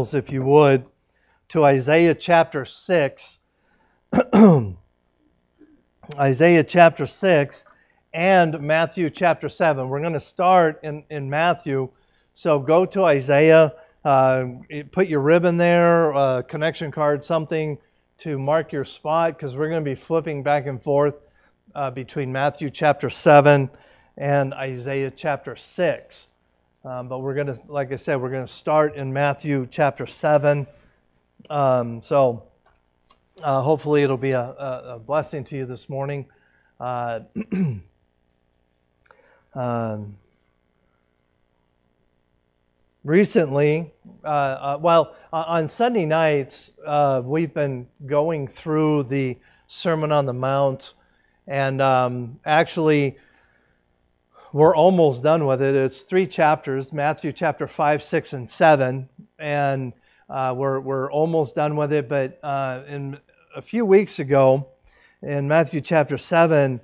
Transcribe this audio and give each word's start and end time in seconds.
if 0.00 0.32
you 0.32 0.42
would, 0.42 0.84
to 1.50 1.64
Isaiah 1.64 2.16
chapter 2.16 2.64
6. 2.64 3.38
Isaiah 6.18 6.64
chapter 6.64 7.06
6 7.06 7.64
and 8.12 8.60
Matthew 8.60 9.08
chapter 9.08 9.48
7. 9.48 9.88
We're 9.88 10.00
going 10.00 10.14
to 10.14 10.20
start 10.20 10.80
in, 10.82 11.04
in 11.10 11.30
Matthew. 11.30 11.90
So 12.32 12.58
go 12.58 12.86
to 12.86 13.04
Isaiah, 13.04 13.74
uh, 14.04 14.46
put 14.90 15.06
your 15.06 15.20
ribbon 15.20 15.58
there, 15.58 16.12
uh, 16.12 16.42
connection 16.42 16.90
card, 16.90 17.24
something 17.24 17.78
to 18.18 18.36
mark 18.36 18.72
your 18.72 18.84
spot, 18.84 19.36
because 19.36 19.54
we're 19.54 19.68
going 19.68 19.84
to 19.84 19.88
be 19.88 19.94
flipping 19.94 20.42
back 20.42 20.66
and 20.66 20.82
forth 20.82 21.14
uh, 21.72 21.92
between 21.92 22.32
Matthew 22.32 22.70
chapter 22.70 23.10
7 23.10 23.70
and 24.16 24.54
Isaiah 24.54 25.12
chapter 25.12 25.54
6. 25.54 26.26
Um, 26.84 27.08
but 27.08 27.20
we're 27.20 27.32
going 27.32 27.46
to, 27.46 27.58
like 27.66 27.92
I 27.92 27.96
said, 27.96 28.20
we're 28.20 28.28
going 28.28 28.44
to 28.44 28.52
start 28.52 28.94
in 28.94 29.14
Matthew 29.14 29.66
chapter 29.70 30.06
7. 30.06 30.66
Um, 31.48 32.02
so 32.02 32.42
uh, 33.42 33.62
hopefully 33.62 34.02
it'll 34.02 34.18
be 34.18 34.32
a, 34.32 34.42
a, 34.42 34.98
blessing 34.98 35.44
to 35.44 35.56
you 35.56 35.64
this 35.64 35.88
morning. 35.88 36.26
Uh, 36.78 37.20
um, 39.54 40.16
recently, 43.02 43.90
uh, 44.22 44.26
uh 44.26 44.78
well, 44.78 45.16
on 45.32 45.70
Sunday 45.70 46.04
nights, 46.04 46.70
uh, 46.84 47.22
we've 47.24 47.54
been 47.54 47.88
going 48.04 48.46
through 48.46 49.04
the 49.04 49.38
Sermon 49.68 50.12
on 50.12 50.26
the 50.26 50.34
Mount. 50.34 50.92
And 51.46 51.80
um, 51.80 52.40
actually, 52.44 53.16
we're 54.54 54.76
almost 54.76 55.24
done 55.24 55.46
with 55.46 55.60
it. 55.60 55.74
It's 55.74 56.02
three 56.02 56.28
chapters 56.28 56.92
Matthew 56.92 57.32
chapter 57.32 57.66
5, 57.66 58.04
6, 58.04 58.32
and 58.34 58.48
7. 58.48 59.08
And 59.36 59.92
uh, 60.30 60.54
we're, 60.56 60.78
we're 60.78 61.10
almost 61.10 61.56
done 61.56 61.74
with 61.74 61.92
it. 61.92 62.08
But 62.08 62.38
uh, 62.40 62.84
in 62.86 63.18
a 63.56 63.60
few 63.60 63.84
weeks 63.84 64.20
ago, 64.20 64.68
in 65.22 65.48
Matthew 65.48 65.80
chapter 65.80 66.16
7, 66.16 66.80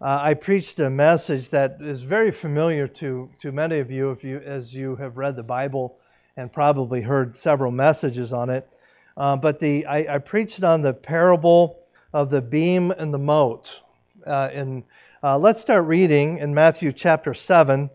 uh, 0.00 0.18
I 0.22 0.34
preached 0.34 0.78
a 0.78 0.90
message 0.90 1.48
that 1.48 1.78
is 1.80 2.02
very 2.02 2.30
familiar 2.30 2.86
to, 2.86 3.28
to 3.40 3.50
many 3.50 3.80
of 3.80 3.90
you, 3.90 4.12
if 4.12 4.22
you 4.22 4.38
as 4.38 4.72
you 4.72 4.94
have 4.94 5.16
read 5.16 5.34
the 5.34 5.42
Bible 5.42 5.98
and 6.36 6.52
probably 6.52 7.00
heard 7.00 7.36
several 7.36 7.72
messages 7.72 8.32
on 8.32 8.48
it. 8.48 8.68
Uh, 9.16 9.34
but 9.34 9.58
the 9.58 9.86
I, 9.86 10.14
I, 10.14 10.18
preached 10.18 10.62
on 10.62 10.82
the 10.82 10.94
parable 10.94 11.80
of 12.12 12.30
the 12.30 12.40
beam 12.40 12.92
and 12.92 13.12
the 13.12 13.18
mote. 13.18 13.82
Uh, 14.24 14.50
in 14.52 14.84
uh, 15.22 15.36
let's 15.36 15.60
start 15.60 15.84
reading 15.86 16.38
in 16.38 16.54
Matthew 16.54 16.92
chapter 16.92 17.34
7, 17.34 17.90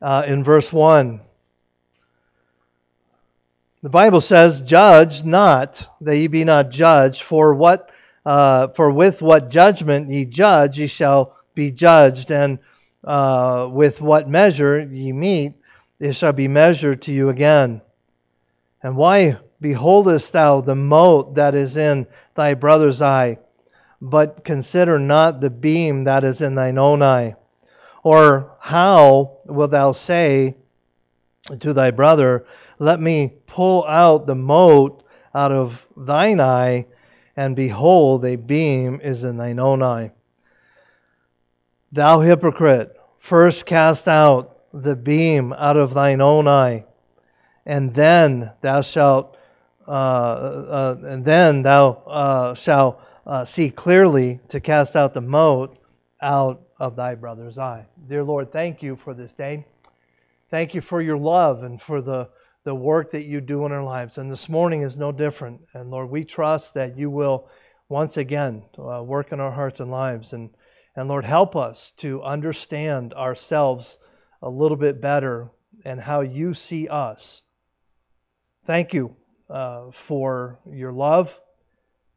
uh, 0.00 0.22
in 0.26 0.44
verse 0.44 0.72
1. 0.72 1.20
The 3.82 3.88
Bible 3.88 4.20
says, 4.20 4.62
Judge 4.62 5.24
not, 5.24 5.88
that 6.02 6.16
ye 6.16 6.28
be 6.28 6.44
not 6.44 6.70
judged, 6.70 7.22
for 7.22 7.54
what 7.54 7.90
uh, 8.24 8.68
for 8.68 8.88
with 8.92 9.20
what 9.20 9.50
judgment 9.50 10.08
ye 10.10 10.26
judge, 10.26 10.78
ye 10.78 10.86
shall 10.86 11.36
be 11.54 11.72
judged, 11.72 12.30
and 12.30 12.60
uh, 13.02 13.68
with 13.68 14.00
what 14.00 14.28
measure 14.28 14.80
ye 14.80 15.10
meet, 15.10 15.54
it 15.98 16.12
shall 16.12 16.32
be 16.32 16.46
measured 16.46 17.02
to 17.02 17.12
you 17.12 17.30
again. 17.30 17.82
And 18.80 18.96
why 18.96 19.38
beholdest 19.60 20.32
thou 20.32 20.60
the 20.60 20.76
mote 20.76 21.34
that 21.34 21.56
is 21.56 21.76
in 21.76 22.06
thy 22.36 22.54
brother's 22.54 23.02
eye? 23.02 23.38
But 24.04 24.42
consider 24.42 24.98
not 24.98 25.40
the 25.40 25.48
beam 25.48 26.04
that 26.04 26.24
is 26.24 26.42
in 26.42 26.56
thine 26.56 26.76
own 26.76 27.02
eye. 27.02 27.36
Or 28.02 28.56
how 28.58 29.38
wilt 29.44 29.70
thou 29.70 29.92
say 29.92 30.56
to 31.60 31.72
thy 31.72 31.92
brother, 31.92 32.44
Let 32.80 33.00
me 33.00 33.32
pull 33.46 33.86
out 33.86 34.26
the 34.26 34.34
mote 34.34 35.04
out 35.32 35.52
of 35.52 35.86
thine 35.96 36.40
eye, 36.40 36.86
and 37.36 37.54
behold, 37.54 38.24
a 38.24 38.34
beam 38.34 39.00
is 39.00 39.22
in 39.22 39.36
thine 39.36 39.60
own 39.60 39.84
eye? 39.84 40.10
Thou 41.92 42.18
hypocrite, 42.20 42.98
first 43.20 43.66
cast 43.66 44.08
out 44.08 44.58
the 44.72 44.96
beam 44.96 45.52
out 45.52 45.76
of 45.76 45.94
thine 45.94 46.20
own 46.20 46.48
eye, 46.48 46.86
and 47.64 47.94
then 47.94 48.50
thou 48.62 48.80
shalt, 48.80 49.36
uh, 49.86 49.90
uh, 49.90 50.96
and 51.04 51.24
then 51.24 51.62
thou 51.62 52.02
uh, 52.04 52.54
shalt 52.54 53.00
uh, 53.26 53.44
see 53.44 53.70
clearly 53.70 54.40
to 54.48 54.60
cast 54.60 54.96
out 54.96 55.14
the 55.14 55.20
mote 55.20 55.78
out 56.20 56.62
of 56.78 56.96
thy 56.96 57.14
brother's 57.14 57.58
eye. 57.58 57.86
Dear 58.08 58.24
Lord, 58.24 58.52
thank 58.52 58.82
you 58.82 58.96
for 58.96 59.14
this 59.14 59.32
day. 59.32 59.66
Thank 60.50 60.74
you 60.74 60.80
for 60.80 61.00
your 61.00 61.16
love 61.16 61.62
and 61.62 61.80
for 61.80 62.02
the, 62.02 62.28
the 62.64 62.74
work 62.74 63.12
that 63.12 63.24
you 63.24 63.40
do 63.40 63.64
in 63.64 63.72
our 63.72 63.84
lives. 63.84 64.18
And 64.18 64.30
this 64.30 64.48
morning 64.48 64.82
is 64.82 64.96
no 64.96 65.12
different. 65.12 65.62
And 65.72 65.90
Lord, 65.90 66.10
we 66.10 66.24
trust 66.24 66.74
that 66.74 66.98
you 66.98 67.10
will 67.10 67.48
once 67.88 68.16
again 68.16 68.62
uh, 68.78 69.02
work 69.02 69.32
in 69.32 69.40
our 69.40 69.52
hearts 69.52 69.80
and 69.80 69.90
lives. 69.90 70.32
And, 70.32 70.50
and 70.94 71.08
Lord, 71.08 71.24
help 71.24 71.56
us 71.56 71.92
to 71.98 72.22
understand 72.22 73.14
ourselves 73.14 73.98
a 74.42 74.50
little 74.50 74.76
bit 74.76 75.00
better 75.00 75.50
and 75.84 76.00
how 76.00 76.20
you 76.20 76.54
see 76.54 76.88
us. 76.88 77.42
Thank 78.66 78.94
you 78.94 79.16
uh, 79.48 79.90
for 79.92 80.58
your 80.66 80.92
love 80.92 81.40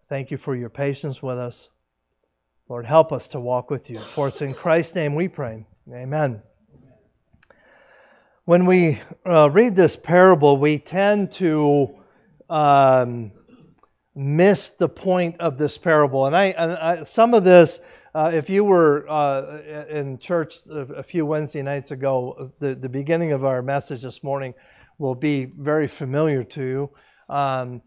Thank 0.07 0.29
you 0.29 0.37
for 0.37 0.55
your 0.55 0.69
patience 0.69 1.23
with 1.23 1.39
us. 1.39 1.67
Lord, 2.69 2.85
help 2.85 3.11
us 3.11 3.29
to 3.29 3.39
walk 3.39 3.71
with 3.71 3.89
you. 3.89 3.99
For 3.99 4.27
it's 4.27 4.41
in 4.41 4.53
Christ's 4.53 4.93
name 4.93 5.15
we 5.15 5.27
pray. 5.27 5.65
Amen. 5.91 6.43
When 8.43 8.67
we 8.67 9.01
uh, 9.25 9.49
read 9.49 9.75
this 9.75 9.95
parable, 9.95 10.57
we 10.57 10.77
tend 10.77 11.31
to 11.33 11.95
um, 12.51 13.31
miss 14.13 14.69
the 14.69 14.87
point 14.87 15.41
of 15.41 15.57
this 15.57 15.79
parable. 15.79 16.27
And 16.27 16.37
I, 16.37 16.45
and 16.45 16.71
I 16.73 17.03
some 17.03 17.33
of 17.33 17.43
this, 17.43 17.79
uh, 18.13 18.29
if 18.31 18.51
you 18.51 18.63
were 18.63 19.09
uh, 19.09 19.85
in 19.89 20.19
church 20.19 20.57
a 20.69 21.01
few 21.01 21.25
Wednesday 21.25 21.63
nights 21.63 21.89
ago, 21.89 22.51
the, 22.59 22.75
the 22.75 22.89
beginning 22.89 23.31
of 23.31 23.43
our 23.43 23.63
message 23.63 24.03
this 24.03 24.23
morning 24.23 24.53
will 24.99 25.15
be 25.15 25.45
very 25.45 25.87
familiar 25.87 26.43
to 26.43 26.63
you. 26.63 26.89
Um, 27.27 27.81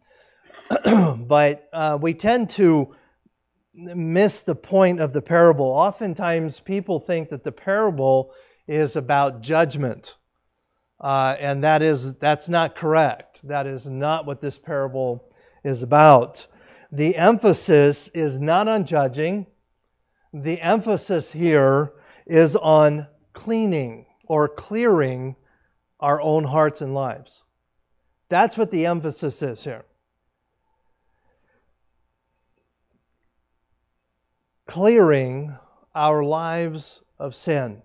but 1.16 1.68
uh, 1.72 1.98
we 2.00 2.14
tend 2.14 2.50
to 2.50 2.94
miss 3.74 4.42
the 4.42 4.54
point 4.54 5.00
of 5.00 5.12
the 5.12 5.22
parable. 5.22 5.66
Oftentimes, 5.66 6.60
people 6.60 7.00
think 7.00 7.30
that 7.30 7.44
the 7.44 7.52
parable 7.52 8.32
is 8.66 8.96
about 8.96 9.40
judgment, 9.40 10.16
uh, 11.00 11.36
and 11.38 11.64
that 11.64 11.82
is 11.82 12.14
that's 12.14 12.48
not 12.48 12.76
correct. 12.76 13.46
That 13.48 13.66
is 13.66 13.88
not 13.88 14.26
what 14.26 14.40
this 14.40 14.58
parable 14.58 15.24
is 15.64 15.82
about. 15.82 16.46
The 16.92 17.16
emphasis 17.16 18.08
is 18.08 18.38
not 18.38 18.68
on 18.68 18.84
judging. 18.84 19.46
The 20.32 20.60
emphasis 20.60 21.30
here 21.30 21.92
is 22.26 22.56
on 22.56 23.06
cleaning 23.32 24.06
or 24.26 24.48
clearing 24.48 25.36
our 26.00 26.20
own 26.20 26.44
hearts 26.44 26.80
and 26.80 26.94
lives. 26.94 27.42
That's 28.28 28.58
what 28.58 28.70
the 28.70 28.86
emphasis 28.86 29.42
is 29.42 29.64
here. 29.64 29.84
Clearing 34.68 35.56
our 35.94 36.22
lives 36.22 37.02
of 37.18 37.34
sin. 37.34 37.82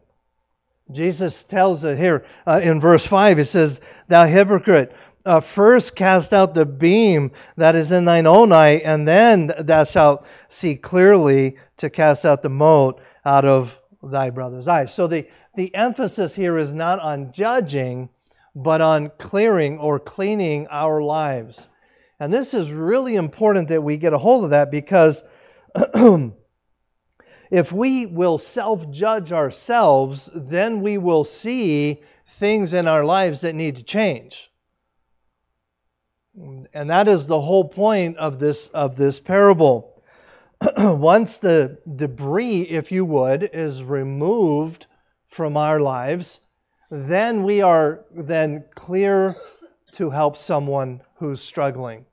Jesus 0.92 1.44
tells 1.44 1.84
it 1.86 1.98
here 1.98 2.26
uh, 2.46 2.60
in 2.62 2.80
verse 2.80 3.08
5. 3.08 3.38
He 3.38 3.44
says, 3.46 3.82
Thou 4.10 4.26
hypocrite, 4.26 4.94
uh, 5.26 5.40
first 5.40 5.96
cast 5.96 6.34
out 6.34 6.54
the 6.54 6.66
beam 6.66 7.32
that 7.56 7.76
is 7.76 7.94
in 7.94 8.04
thine 8.06 8.28
own 8.28 8.52
eye, 8.52 8.82
and 8.84 9.08
then 9.08 9.52
thou 9.60 9.86
shalt 9.86 10.26
see 10.50 10.76
clearly 10.76 11.58
to 11.78 11.90
cast 11.90 12.26
out 12.26 12.42
the 12.42 12.50
mote 12.50 13.02
out 13.26 13.46
of 13.46 13.82
thy 14.04 14.30
brother's 14.30 14.68
eye. 14.68 14.86
So 14.86 15.08
the, 15.08 15.28
the 15.56 15.74
emphasis 15.74 16.36
here 16.36 16.58
is 16.58 16.74
not 16.74 17.00
on 17.00 17.32
judging, 17.32 18.10
but 18.54 18.82
on 18.82 19.10
clearing 19.18 19.80
or 19.80 20.00
cleaning 20.00 20.68
our 20.68 21.02
lives. 21.02 21.68
And 22.20 22.32
this 22.32 22.54
is 22.54 22.72
really 22.72 23.16
important 23.16 23.70
that 23.70 23.82
we 23.82 23.96
get 23.96 24.14
a 24.14 24.18
hold 24.18 24.44
of 24.44 24.50
that 24.50 24.70
because 24.70 25.24
if 27.54 27.72
we 27.72 28.08
will 28.08 28.40
self 28.40 28.90
judge 28.90 29.32
ourselves, 29.32 30.28
then 30.34 30.82
we 30.82 30.98
will 30.98 31.24
see 31.24 32.02
things 32.28 32.74
in 32.74 32.88
our 32.88 33.06
lives 33.06 33.42
that 33.42 33.54
need 33.54 33.76
to 33.76 33.84
change. 33.84 34.50
And 36.36 36.90
that 36.90 37.08
is 37.08 37.28
the 37.28 37.40
whole 37.40 37.66
point 37.66 38.18
of 38.18 38.40
this, 38.40 38.70
of 38.70 38.96
this 38.96 39.20
parable. 39.20 40.02
Once 40.78 41.38
the 41.38 41.78
debris, 41.96 42.62
if 42.64 42.92
you 42.92 43.06
would, 43.06 43.48
is 43.54 43.84
removed 43.84 44.88
from 45.28 45.56
our 45.56 45.80
lives, 45.80 46.40
then 46.90 47.44
we 47.44 47.62
are 47.62 48.04
then 48.10 48.64
clear 48.74 49.36
to 49.92 50.10
help 50.10 50.38
someone 50.38 51.02
who's 51.18 51.40
struggling. 51.40 52.08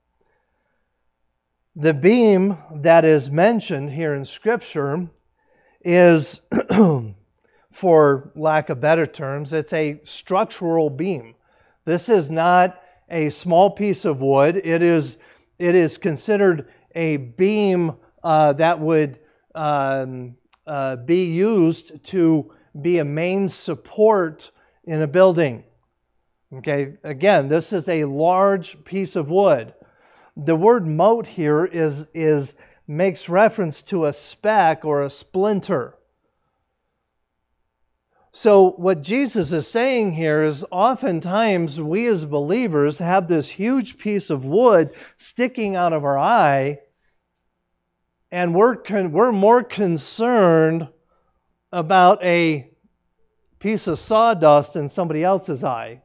The 1.76 1.94
beam 1.94 2.58
that 2.74 3.06
is 3.06 3.30
mentioned 3.30 3.90
here 3.90 4.12
in 4.12 4.26
Scripture 4.26 5.08
is, 5.82 6.40
for 7.72 8.32
lack 8.34 8.68
of 8.68 8.80
better 8.80 9.06
terms, 9.06 9.52
it's 9.52 9.72
a 9.72 10.00
structural 10.04 10.90
beam. 10.90 11.34
This 11.84 12.08
is 12.08 12.30
not 12.30 12.80
a 13.08 13.30
small 13.30 13.70
piece 13.70 14.04
of 14.04 14.20
wood. 14.20 14.56
It 14.56 14.82
is, 14.82 15.18
it 15.58 15.74
is 15.74 15.98
considered 15.98 16.68
a 16.94 17.16
beam 17.16 17.96
uh, 18.22 18.52
that 18.54 18.80
would 18.80 19.18
um, 19.54 20.36
uh, 20.66 20.96
be 20.96 21.24
used 21.26 22.04
to 22.04 22.52
be 22.80 22.98
a 22.98 23.04
main 23.04 23.48
support 23.48 24.50
in 24.84 25.02
a 25.02 25.06
building. 25.06 25.64
Okay, 26.52 26.94
again, 27.04 27.48
this 27.48 27.72
is 27.72 27.88
a 27.88 28.04
large 28.04 28.84
piece 28.84 29.16
of 29.16 29.30
wood. 29.30 29.72
The 30.36 30.56
word 30.56 30.86
mote 30.86 31.26
here 31.26 31.64
is, 31.64 32.06
is 32.12 32.54
makes 32.90 33.28
reference 33.28 33.82
to 33.82 34.06
a 34.06 34.12
speck 34.12 34.84
or 34.84 35.04
a 35.04 35.10
splinter. 35.10 35.94
So, 38.32 38.70
what 38.70 39.02
Jesus 39.02 39.52
is 39.52 39.68
saying 39.68 40.12
here 40.12 40.42
is 40.44 40.64
oftentimes 40.72 41.80
we 41.80 42.06
as 42.06 42.24
believers 42.24 42.98
have 42.98 43.28
this 43.28 43.48
huge 43.48 43.98
piece 43.98 44.30
of 44.30 44.44
wood 44.44 44.90
sticking 45.16 45.76
out 45.76 45.92
of 45.92 46.04
our 46.04 46.18
eye, 46.18 46.80
and 48.32 48.54
we're, 48.56 48.76
con- 48.76 49.12
we're 49.12 49.32
more 49.32 49.62
concerned 49.62 50.88
about 51.72 52.24
a 52.24 52.70
piece 53.60 53.86
of 53.86 54.00
sawdust 54.00 54.74
in 54.74 54.88
somebody 54.88 55.22
else's 55.22 55.62
eye 55.62 56.02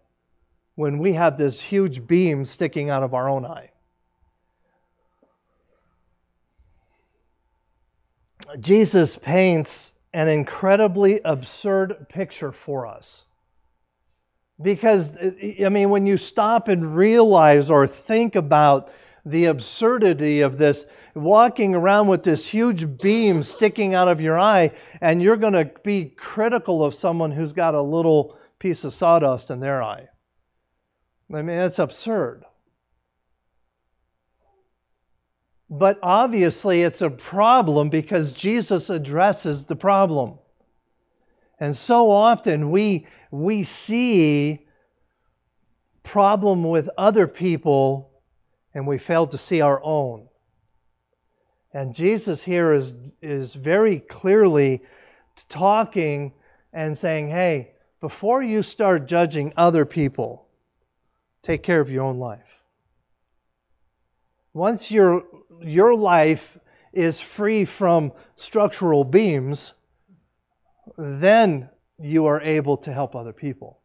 when 0.76 1.00
we 1.00 1.14
have 1.14 1.38
this 1.38 1.60
huge 1.60 2.06
beam 2.06 2.46
sticking 2.46 2.92
out 2.92 3.02
of 3.02 3.16
our 3.16 3.28
own 3.28 3.44
eye. 3.44 3.72
Jesus 8.60 9.18
paints 9.18 9.94
an 10.14 10.28
incredibly 10.28 11.22
absurd 11.24 12.08
picture 12.10 12.52
for 12.52 12.88
us. 12.88 13.26
Because, 14.62 15.12
I 15.18 15.70
mean, 15.70 15.90
when 15.90 16.06
you 16.06 16.16
stop 16.16 16.70
and 16.70 16.96
realize 16.96 17.70
or 17.70 17.88
think 17.88 18.36
about 18.36 18.90
the 19.26 19.46
absurdity 19.46 20.42
of 20.42 20.58
this, 20.58 20.86
walking 21.14 21.76
around 21.76 22.08
with 22.08 22.24
this 22.24 22.48
huge 22.48 23.00
beam 23.00 23.44
sticking 23.44 23.94
out 23.94 24.08
of 24.08 24.22
your 24.22 24.40
eye, 24.40 24.72
and 25.02 25.22
you're 25.22 25.36
going 25.36 25.54
to 25.54 25.72
be 25.84 26.06
critical 26.06 26.86
of 26.86 26.96
someone 26.96 27.32
who's 27.32 27.54
got 27.54 27.76
a 27.76 27.82
little 27.82 28.38
piece 28.60 28.84
of 28.86 28.94
sawdust 28.94 29.52
in 29.52 29.60
their 29.60 29.84
eye. 29.84 30.08
I 31.34 31.42
mean, 31.42 31.48
that's 31.48 31.80
absurd. 31.80 32.46
But 35.70 36.00
obviously, 36.04 36.84
it's 36.84 37.02
a 37.02 37.10
problem 37.10 37.90
because 37.90 38.32
Jesus 38.32 38.90
addresses 38.90 39.66
the 39.66 39.76
problem. 39.76 40.38
And 41.60 41.76
so 41.76 42.12
often 42.12 42.70
we, 42.72 43.08
we 43.32 43.64
see 43.64 44.66
problem 46.04 46.64
with 46.64 46.90
other 46.98 47.28
people 47.28 48.12
and 48.74 48.86
we 48.86 48.98
fail 48.98 49.28
to 49.28 49.38
see 49.38 49.62
our 49.62 49.82
own. 49.84 50.28
And 51.74 51.94
Jesus 51.94 52.44
here 52.44 52.74
is, 52.74 52.94
is 53.22 53.54
very 53.54 54.00
clearly 54.00 54.82
talking 55.50 56.34
and 56.72 56.98
saying, 56.98 57.30
hey, 57.30 57.74
before 58.02 58.44
you 58.44 58.64
start 58.64 59.08
judging 59.08 59.54
other 59.58 59.86
people, 59.86 60.48
take 61.42 61.64
care 61.64 61.80
of 61.80 61.90
your 61.90 62.04
own 62.04 62.20
life. 62.20 62.64
Once 64.54 64.92
your, 64.92 65.24
your 65.62 65.96
life 65.96 66.58
is 66.94 67.20
free 67.20 67.66
from 67.66 68.14
structural 68.36 69.04
beams, 69.04 69.74
then 70.98 71.70
you 72.00 72.28
are 72.28 72.42
able 72.42 72.78
to 72.78 72.94
help 72.94 73.16
other 73.16 73.34
people. 73.34 73.80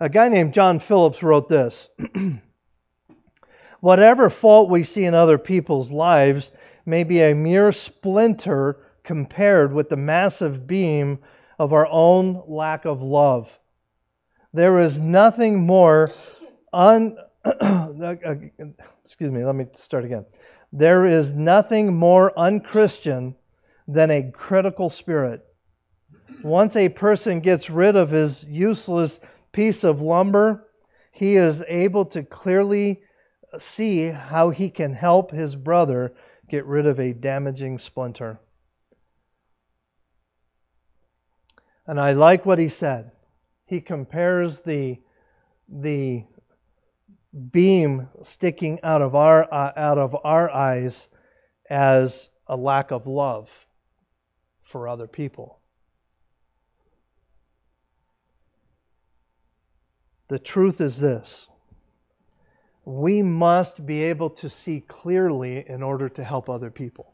A 0.00 0.08
guy 0.08 0.28
named 0.28 0.54
John 0.54 0.78
Phillips 0.80 1.22
wrote 1.22 1.48
this 1.48 1.88
Whatever 3.80 4.30
fault 4.30 4.70
we 4.70 4.82
see 4.82 5.04
in 5.04 5.14
other 5.14 5.38
people's 5.38 5.90
lives 5.90 6.52
may 6.86 7.04
be 7.04 7.20
a 7.20 7.34
mere 7.34 7.70
splinter 7.72 8.78
compared 9.02 9.72
with 9.72 9.88
the 9.88 9.96
massive 9.96 10.66
beam 10.66 11.18
of 11.58 11.72
our 11.72 11.86
own 11.86 12.42
lack 12.46 12.84
of 12.86 13.02
love. 13.02 13.58
There 14.52 14.78
is 14.78 14.98
nothing 14.98 15.66
more 15.66 16.10
un, 16.72 17.18
excuse 19.04 19.30
me, 19.30 19.44
let 19.44 19.54
me 19.54 19.66
start 19.74 20.04
again. 20.04 20.24
There 20.72 21.04
is 21.04 21.32
nothing 21.32 21.94
more 21.94 22.36
unchristian 22.38 23.36
than 23.86 24.10
a 24.10 24.30
critical 24.30 24.90
spirit. 24.90 25.44
Once 26.42 26.74
a 26.76 26.88
person 26.88 27.40
gets 27.40 27.68
rid 27.68 27.96
of 27.96 28.10
his 28.10 28.44
useless 28.44 29.20
piece 29.52 29.84
of 29.84 30.00
lumber, 30.00 30.66
he 31.12 31.36
is 31.36 31.62
able 31.68 32.06
to 32.06 32.22
clearly 32.22 33.02
see 33.58 34.08
how 34.08 34.50
he 34.50 34.70
can 34.70 34.92
help 34.92 35.30
his 35.30 35.54
brother 35.54 36.14
get 36.48 36.64
rid 36.66 36.86
of 36.86 36.98
a 36.98 37.12
damaging 37.12 37.78
splinter. 37.78 38.38
And 41.86 42.00
I 42.00 42.12
like 42.12 42.46
what 42.46 42.58
he 42.58 42.68
said. 42.68 43.12
He 43.66 43.80
compares 43.80 44.62
the, 44.62 44.98
the 45.68 46.24
beam 47.34 48.08
sticking 48.22 48.80
out 48.82 49.02
of 49.02 49.14
our 49.14 49.42
uh, 49.52 49.72
out 49.76 49.98
of 49.98 50.16
our 50.24 50.50
eyes 50.50 51.08
as 51.68 52.30
a 52.46 52.56
lack 52.56 52.90
of 52.92 53.06
love 53.06 53.50
for 54.62 54.88
other 54.88 55.06
people. 55.06 55.58
The 60.28 60.38
truth 60.38 60.80
is 60.80 60.98
this. 60.98 61.48
We 62.84 63.22
must 63.22 63.84
be 63.84 64.04
able 64.04 64.30
to 64.30 64.50
see 64.50 64.80
clearly 64.80 65.64
in 65.68 65.82
order 65.82 66.08
to 66.10 66.24
help 66.24 66.48
other 66.48 66.70
people. 66.70 67.12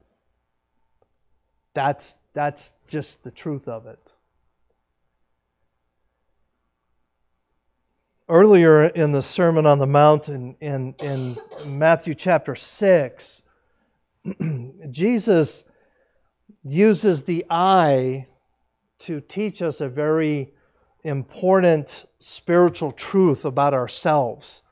That's 1.75 2.15
that's 2.35 2.73
just 2.89 3.23
the 3.25 3.31
truth 3.31 3.69
of 3.69 3.87
it. 3.87 4.01
Earlier 8.31 8.85
in 8.85 9.11
the 9.11 9.23
Sermon 9.23 9.67
on 9.67 9.81
the 9.81 9.87
Mount 9.87 10.29
in, 10.29 10.55
in, 10.61 10.95
in 11.01 11.37
Matthew 11.67 12.15
chapter 12.15 12.55
6, 12.55 13.43
Jesus 14.91 15.65
uses 16.63 17.25
the 17.25 17.47
eye 17.51 18.29
to 19.01 19.21
teach 19.21 19.63
us 19.63 19.81
a 19.81 19.89
very 19.89 20.53
important 21.03 22.07
spiritual 22.21 22.93
truth 22.93 23.45
about 23.45 23.75
ourselves. 23.75 24.63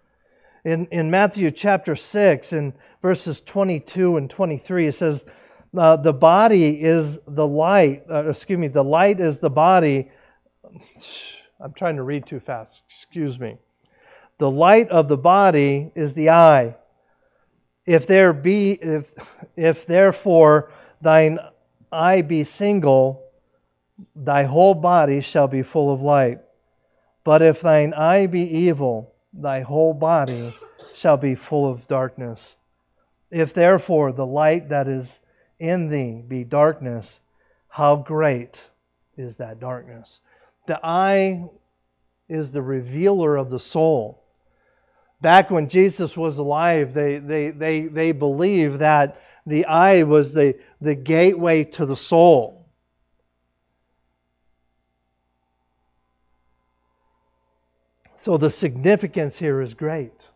In, 0.64 0.86
in 0.86 1.10
Matthew 1.10 1.50
chapter 1.50 1.96
6, 1.96 2.52
in 2.52 2.74
verses 3.02 3.40
22 3.40 4.18
and 4.18 4.30
23, 4.30 4.86
it 4.86 4.92
says, 4.92 5.24
uh, 5.76 5.96
The 5.96 6.12
body 6.12 6.80
is 6.80 7.18
the 7.26 7.46
light, 7.46 8.04
uh, 8.08 8.28
excuse 8.28 8.58
me, 8.58 8.68
the 8.68 8.84
light 8.84 9.18
is 9.18 9.38
the 9.38 9.50
body 9.50 10.10
I'm 11.60 11.72
trying 11.72 11.96
to 11.96 12.02
read 12.02 12.26
too 12.26 12.40
fast. 12.40 12.84
Excuse 12.86 13.38
me. 13.38 13.56
The 14.38 14.50
light 14.50 14.90
of 14.90 15.08
the 15.08 15.16
body 15.16 15.90
is 15.94 16.12
the 16.12 16.30
eye. 16.30 16.76
If 17.86 18.06
there 18.06 18.32
be 18.32 18.72
if 18.72 19.12
if 19.56 19.86
therefore 19.86 20.70
thine 21.00 21.38
eye 21.90 22.22
be 22.22 22.44
single, 22.44 23.24
thy 24.14 24.44
whole 24.44 24.74
body 24.74 25.20
shall 25.20 25.48
be 25.48 25.62
full 25.62 25.92
of 25.92 26.00
light. 26.00 26.40
But 27.24 27.42
if 27.42 27.60
thine 27.60 27.94
eye 27.94 28.26
be 28.26 28.42
evil, 28.42 29.12
thy 29.32 29.60
whole 29.60 29.94
body 29.94 30.54
shall 30.94 31.16
be 31.16 31.34
full 31.34 31.70
of 31.70 31.88
darkness. 31.88 32.56
If 33.30 33.52
therefore 33.52 34.12
the 34.12 34.26
light 34.26 34.68
that 34.68 34.86
is 34.86 35.20
in 35.58 35.88
thee 35.88 36.22
be 36.26 36.44
darkness, 36.44 37.20
how 37.68 37.96
great 37.96 38.68
is 39.16 39.36
that 39.36 39.60
darkness? 39.60 40.20
The 40.68 40.78
eye 40.84 41.48
is 42.28 42.52
the 42.52 42.60
revealer 42.60 43.36
of 43.36 43.48
the 43.48 43.58
soul. 43.58 44.22
Back 45.22 45.50
when 45.50 45.70
Jesus 45.70 46.14
was 46.14 46.36
alive, 46.36 46.92
they, 46.92 47.20
they, 47.20 47.48
they, 47.48 47.82
they 47.84 48.12
believed 48.12 48.80
that 48.80 49.18
the 49.46 49.64
eye 49.64 50.02
was 50.02 50.34
the, 50.34 50.58
the 50.82 50.94
gateway 50.94 51.64
to 51.64 51.86
the 51.86 51.96
soul. 51.96 52.68
So 58.14 58.36
the 58.36 58.50
significance 58.50 59.38
here 59.38 59.62
is 59.62 59.72
great. 59.72 60.28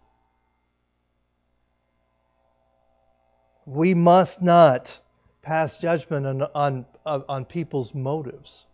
We 3.67 3.93
must 3.93 4.41
not 4.41 4.99
pass 5.43 5.77
judgment 5.77 6.25
on, 6.25 6.43
on, 6.55 6.87
on 7.05 7.45
people's 7.45 7.95
motives. 7.95 8.65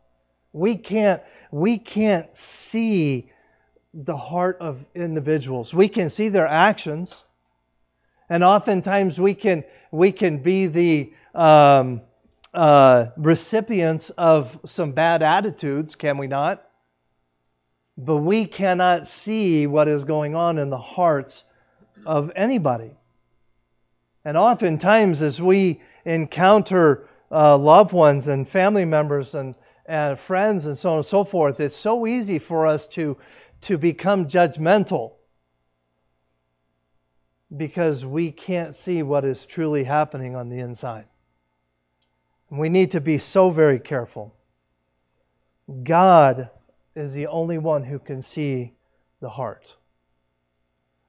We 0.53 0.77
can't, 0.77 1.23
we 1.51 1.79
can't 1.79 2.35
see 2.37 3.31
the 3.95 4.17
heart 4.17 4.59
of 4.61 4.85
individuals. 4.95 5.73
We 5.73 5.89
can 5.89 6.09
see 6.09 6.29
their 6.29 6.47
actions, 6.47 7.25
and 8.29 8.45
oftentimes 8.45 9.21
we 9.21 9.35
can 9.35 9.65
we 9.91 10.13
can 10.13 10.39
be 10.39 10.67
the 10.67 11.13
um, 11.35 12.03
uh, 12.53 13.07
recipients 13.17 14.11
of 14.11 14.59
some 14.65 14.93
bad 14.93 15.23
attitudes, 15.23 15.95
can 15.97 16.19
we 16.19 16.27
not? 16.27 16.65
but 17.99 18.19
we 18.19 18.47
cannot 18.47 19.09
see 19.09 19.67
what 19.67 19.89
is 19.89 20.05
going 20.05 20.37
on 20.37 20.59
in 20.59 20.71
the 20.71 20.79
hearts 20.79 21.43
of 22.07 22.31
anybody. 22.37 22.93
And 24.25 24.37
oftentimes, 24.37 25.21
as 25.21 25.43
we 25.43 25.83
encounter 26.05 27.09
uh, 27.31 27.59
loved 27.59 27.93
ones 27.93 28.29
and 28.29 28.49
family 28.49 28.85
members 28.85 29.35
and, 29.35 29.57
and 29.89 30.21
friends 30.21 30.67
and 30.67 30.77
so 30.77 30.91
on 30.91 30.97
and 30.99 31.07
so 31.07 31.25
forth, 31.25 31.59
it's 31.61 31.75
so 31.75 32.07
easy 32.07 32.39
for 32.39 32.67
us 32.67 32.87
to, 32.89 33.17
to 33.63 33.79
become 33.79 34.29
judgmental 34.29 35.15
because 37.55 38.05
we 38.05 38.31
can't 38.31 38.75
see 38.75 39.03
what 39.03 39.25
is 39.25 39.47
truly 39.47 39.83
happening 39.83 40.37
on 40.37 40.51
the 40.51 40.59
inside. 40.59 41.07
We 42.51 42.69
need 42.69 42.93
to 42.93 43.01
be 43.01 43.17
so 43.19 43.49
very 43.49 43.81
careful. 43.81 44.35
God 45.83 46.51
is 46.95 47.15
the 47.15 47.29
only 47.29 47.57
one 47.57 47.83
who 47.83 47.99
can 47.99 48.21
see 48.21 48.75
the 49.21 49.31
heart. 49.31 49.75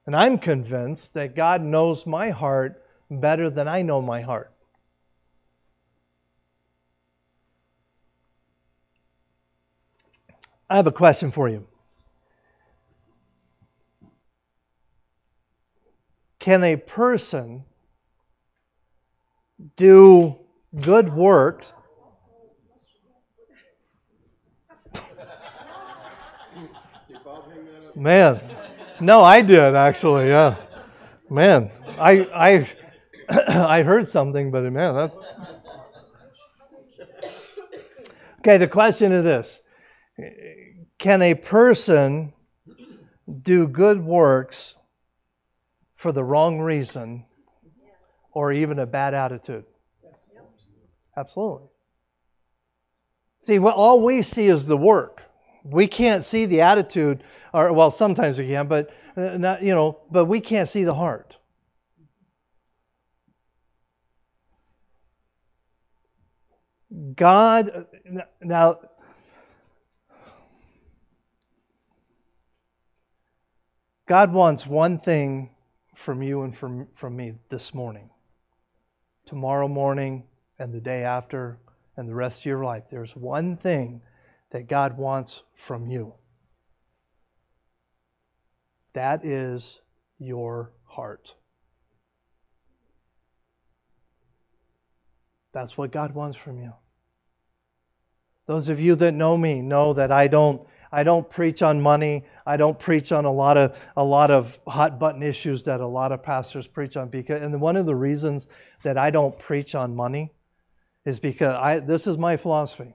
And 0.06 0.16
I'm 0.16 0.38
convinced 0.38 1.14
that 1.14 1.36
God 1.36 1.62
knows 1.62 2.06
my 2.06 2.30
heart 2.30 2.82
better 3.10 3.50
than 3.50 3.68
I 3.68 3.82
know 3.82 4.00
my 4.00 4.22
heart. 4.22 4.52
I 10.70 10.76
have 10.76 10.86
a 10.86 10.92
question 10.92 11.32
for 11.32 11.48
you. 11.48 11.66
Can 16.38 16.62
a 16.62 16.76
person 16.76 17.64
do 19.76 20.36
good 20.80 21.12
works? 21.12 21.72
Man, 27.96 28.40
no, 29.00 29.22
I 29.22 29.42
did 29.42 29.74
actually. 29.74 30.28
Yeah, 30.28 30.54
man, 31.28 31.70
I 31.98 32.26
I 32.32 32.66
I 33.66 33.82
heard 33.82 34.08
something, 34.08 34.52
but 34.52 34.62
man, 34.72 34.94
that. 34.94 35.12
Okay, 38.38 38.56
the 38.56 38.68
question 38.68 39.12
is 39.12 39.24
this: 39.24 39.60
Can 40.98 41.22
a 41.22 41.34
person 41.34 42.32
do 43.42 43.66
good 43.66 44.04
works 44.04 44.74
for 45.96 46.12
the 46.12 46.24
wrong 46.24 46.60
reason 46.60 47.24
or 48.32 48.52
even 48.52 48.78
a 48.78 48.86
bad 48.86 49.14
attitude? 49.14 49.64
Absolutely. 51.16 51.68
See, 53.40 53.58
all 53.58 54.02
we 54.02 54.22
see 54.22 54.46
is 54.46 54.66
the 54.66 54.76
work. 54.76 55.22
We 55.64 55.86
can't 55.86 56.24
see 56.24 56.46
the 56.46 56.62
attitude, 56.62 57.22
or 57.52 57.72
well, 57.72 57.90
sometimes 57.90 58.38
we 58.38 58.46
can, 58.46 58.66
but 58.66 58.90
uh, 59.16 59.36
not, 59.36 59.62
you 59.62 59.74
know, 59.74 60.00
but 60.10 60.26
we 60.26 60.40
can't 60.40 60.68
see 60.68 60.84
the 60.84 60.94
heart. 60.94 61.36
God, 67.14 67.86
now, 68.40 68.80
God 74.10 74.32
wants 74.32 74.66
one 74.66 74.98
thing 74.98 75.50
from 75.94 76.20
you 76.20 76.42
and 76.42 76.52
from, 76.52 76.88
from 76.96 77.14
me 77.14 77.34
this 77.48 77.72
morning. 77.72 78.10
Tomorrow 79.24 79.68
morning 79.68 80.24
and 80.58 80.74
the 80.74 80.80
day 80.80 81.04
after 81.04 81.60
and 81.96 82.08
the 82.08 82.14
rest 82.16 82.40
of 82.40 82.46
your 82.46 82.64
life. 82.64 82.82
There's 82.90 83.14
one 83.14 83.56
thing 83.56 84.02
that 84.50 84.66
God 84.66 84.98
wants 84.98 85.44
from 85.54 85.86
you. 85.86 86.12
That 88.94 89.24
is 89.24 89.78
your 90.18 90.72
heart. 90.86 91.36
That's 95.52 95.78
what 95.78 95.92
God 95.92 96.16
wants 96.16 96.36
from 96.36 96.58
you. 96.58 96.72
Those 98.46 98.70
of 98.70 98.80
you 98.80 98.96
that 98.96 99.14
know 99.14 99.36
me 99.36 99.62
know 99.62 99.92
that 99.92 100.10
I 100.10 100.26
don't 100.26 100.66
I 100.92 101.04
don't 101.04 101.28
preach 101.28 101.62
on 101.62 101.80
money. 101.80 102.24
I 102.50 102.56
don't 102.56 102.76
preach 102.76 103.12
on 103.12 103.26
a 103.26 103.32
lot 103.32 103.56
of 103.56 103.78
a 103.96 104.02
lot 104.02 104.32
of 104.32 104.58
hot 104.66 104.98
button 104.98 105.22
issues 105.22 105.62
that 105.64 105.80
a 105.80 105.86
lot 105.86 106.10
of 106.10 106.24
pastors 106.24 106.66
preach 106.66 106.96
on 106.96 107.08
because 107.08 107.40
and 107.40 107.60
one 107.60 107.76
of 107.76 107.86
the 107.86 107.94
reasons 107.94 108.48
that 108.82 108.98
I 108.98 109.10
don't 109.10 109.38
preach 109.38 109.76
on 109.76 109.94
money 109.94 110.32
is 111.04 111.20
because 111.20 111.54
I 111.54 111.78
this 111.78 112.08
is 112.08 112.18
my 112.18 112.36
philosophy. 112.36 112.92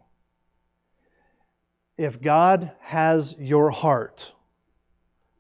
If 1.98 2.22
God 2.22 2.74
has 2.82 3.34
your 3.40 3.72
heart, 3.72 4.34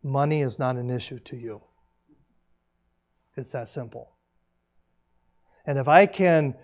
money 0.02 0.42
is 0.42 0.58
not 0.60 0.78
an 0.78 0.90
issue 0.92 1.20
to 1.32 1.36
you. 1.36 1.62
It's 3.36 3.52
that 3.52 3.68
simple. 3.68 4.14
And 5.66 5.78
if 5.78 5.90
I 5.90 6.06
can 6.06 6.56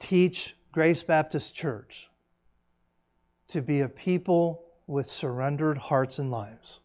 teach 0.00 0.56
Grace 0.72 1.04
Baptist 1.04 1.54
Church 1.54 2.10
to 3.50 3.62
be 3.62 3.82
a 3.82 3.88
people 3.88 4.64
with 4.88 5.08
surrendered 5.08 5.78
hearts 5.78 6.18
and 6.18 6.32
lives, 6.32 6.80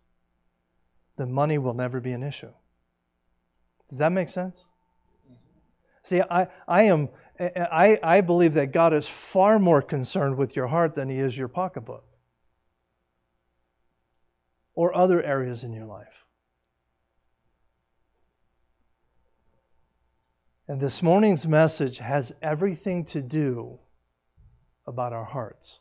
then 1.17 1.31
money 1.31 1.57
will 1.57 1.73
never 1.73 1.99
be 1.99 2.11
an 2.11 2.21
issue. 2.21 2.51
Does 3.89 3.97
that 3.97 4.11
make 4.11 4.29
sense? 4.29 4.63
Mm-hmm. 5.25 5.35
See, 6.03 6.21
I, 6.21 6.47
I 6.67 6.83
am 6.83 7.09
I, 7.39 7.99
I 8.03 8.21
believe 8.21 8.53
that 8.55 8.71
God 8.71 8.93
is 8.93 9.07
far 9.07 9.57
more 9.57 9.81
concerned 9.81 10.37
with 10.37 10.55
your 10.55 10.67
heart 10.67 10.93
than 10.93 11.09
he 11.09 11.17
is 11.17 11.35
your 11.35 11.47
pocketbook 11.47 12.05
or 14.75 14.95
other 14.95 15.21
areas 15.21 15.63
in 15.63 15.73
your 15.73 15.85
life. 15.85 16.07
And 20.67 20.79
this 20.79 21.01
morning's 21.01 21.45
message 21.47 21.97
has 21.97 22.33
everything 22.41 23.05
to 23.05 23.21
do 23.21 23.79
about 24.87 25.11
our 25.11 25.25
hearts. 25.25 25.79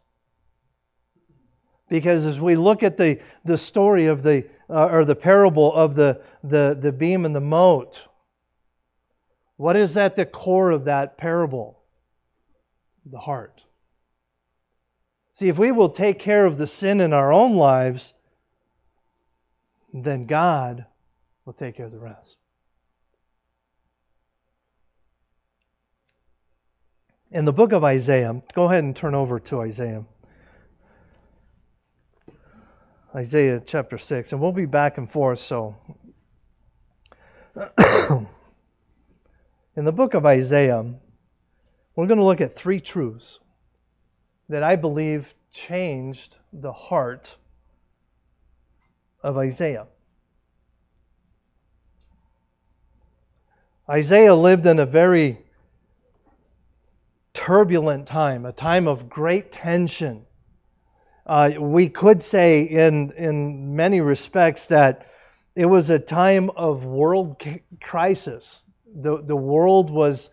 Because 1.93 2.25
as 2.25 2.41
we 2.41 2.57
look 2.57 2.83
at 2.83 2.97
the, 2.97 3.21
the 3.45 3.59
story 3.59 4.07
of 4.07 4.23
the, 4.23 4.47
uh, 4.71 4.87
or 4.87 5.05
the 5.05 5.15
parable 5.15 5.71
of 5.75 5.95
the, 5.95 6.23
the, 6.43 6.75
the 6.81 6.91
beam 6.91 7.27
and 7.27 7.37
the 7.37 7.41
mote, 7.43 8.09
what 9.59 9.77
is 9.77 9.95
at 9.99 10.17
the 10.17 10.25
core 10.25 10.71
of 10.71 10.87
that 10.87 11.19
parable? 11.19 11.79
The 13.05 13.19
heart. 13.19 13.67
See, 15.35 15.49
if 15.49 15.59
we 15.59 15.71
will 15.71 15.91
take 15.91 16.19
care 16.19 16.47
of 16.47 16.57
the 16.57 16.67
sin 16.67 17.03
in 17.03 17.13
our 17.13 17.31
own 17.31 17.57
lives, 17.57 18.15
then 19.93 20.25
God 20.25 20.87
will 21.45 21.53
take 21.53 21.77
care 21.77 21.85
of 21.85 21.93
the 21.93 21.99
rest. 21.99 22.39
In 27.31 27.45
the 27.45 27.53
book 27.53 27.73
of 27.73 27.85
Isaiah, 27.85 28.41
go 28.55 28.65
ahead 28.65 28.83
and 28.83 28.97
turn 28.97 29.15
over 29.15 29.39
to 29.41 29.61
Isaiah. 29.61 30.07
Isaiah 33.15 33.61
chapter 33.65 33.99
6, 33.99 34.33
and 34.33 34.41
we'll 34.41 34.53
be 34.53 34.65
back 34.65 34.97
and 34.97 35.11
forth, 35.11 35.41
so. 35.41 35.77
In 39.77 39.85
the 39.85 39.93
book 39.93 40.15
of 40.15 40.25
Isaiah, 40.25 40.83
we're 41.95 42.07
going 42.07 42.21
to 42.21 42.25
look 42.25 42.41
at 42.41 42.55
three 42.55 42.81
truths 42.81 43.39
that 44.49 44.63
I 44.63 44.77
believe 44.77 45.35
changed 45.53 46.39
the 46.55 46.73
heart 46.73 47.37
of 49.23 49.37
Isaiah. 49.37 49.87
Isaiah 53.91 54.35
lived 54.35 54.65
in 54.65 54.79
a 54.79 54.87
very 54.87 55.39
turbulent 57.35 58.07
time, 58.07 58.47
a 58.47 58.53
time 58.53 58.89
of 58.89 59.11
great 59.11 59.53
tension 59.53 60.25
uh, 61.27 61.53
we 61.59 61.89
could 61.89 62.23
say, 62.23 62.63
in, 62.63 63.13
in 63.13 63.77
many 63.77 64.01
respects, 64.01 64.69
that 64.69 65.07
it 65.55 65.67
was 65.67 65.91
a 65.91 65.99
time 65.99 66.51
of 66.51 66.85
world 66.85 67.43
crisis. 67.81 68.65
The, 68.95 69.23
the 69.23 69.37
world 69.37 69.91
was 69.91 70.31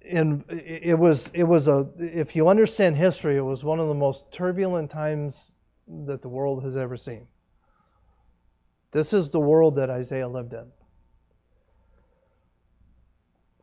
in 0.00 0.44
it 0.48 0.96
was 0.96 1.30
it 1.34 1.42
was 1.42 1.66
a 1.66 1.88
if 1.98 2.36
you 2.36 2.46
understand 2.46 2.94
history 2.94 3.36
it 3.36 3.40
was 3.40 3.64
one 3.64 3.80
of 3.80 3.88
the 3.88 3.94
most 3.94 4.30
turbulent 4.32 4.88
times 4.92 5.50
that 5.88 6.22
the 6.22 6.28
world 6.28 6.62
has 6.62 6.76
ever 6.76 6.96
seen. 6.96 7.26
This 8.92 9.12
is 9.12 9.30
the 9.30 9.40
world 9.40 9.76
that 9.76 9.90
isaiah 9.90 10.28
lived 10.28 10.52
in. 10.52 10.66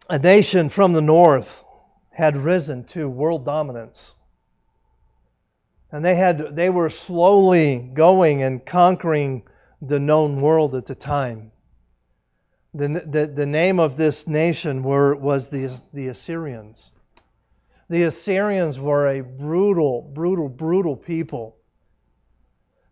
A 0.09 0.19
nation 0.19 0.67
from 0.67 0.91
the 0.91 1.01
north 1.01 1.63
had 2.11 2.35
risen 2.35 2.83
to 2.85 3.07
world 3.07 3.45
dominance 3.45 4.13
and 5.93 6.03
they 6.03 6.15
had 6.15 6.55
they 6.55 6.71
were 6.71 6.89
slowly 6.89 7.77
going 7.93 8.41
and 8.41 8.65
conquering 8.65 9.43
the 9.79 9.99
known 9.99 10.41
world 10.41 10.73
at 10.75 10.87
the 10.87 10.95
time. 10.95 11.51
The, 12.73 13.03
the, 13.05 13.27
the 13.27 13.45
name 13.45 13.79
of 13.79 13.95
this 13.95 14.27
nation 14.27 14.81
were, 14.81 15.15
was 15.15 15.49
the, 15.49 15.79
the 15.93 16.07
Assyrians. 16.07 16.91
The 17.89 18.03
Assyrians 18.03 18.79
were 18.79 19.07
a 19.07 19.21
brutal, 19.21 20.01
brutal, 20.01 20.49
brutal 20.49 20.95
people. 20.95 21.57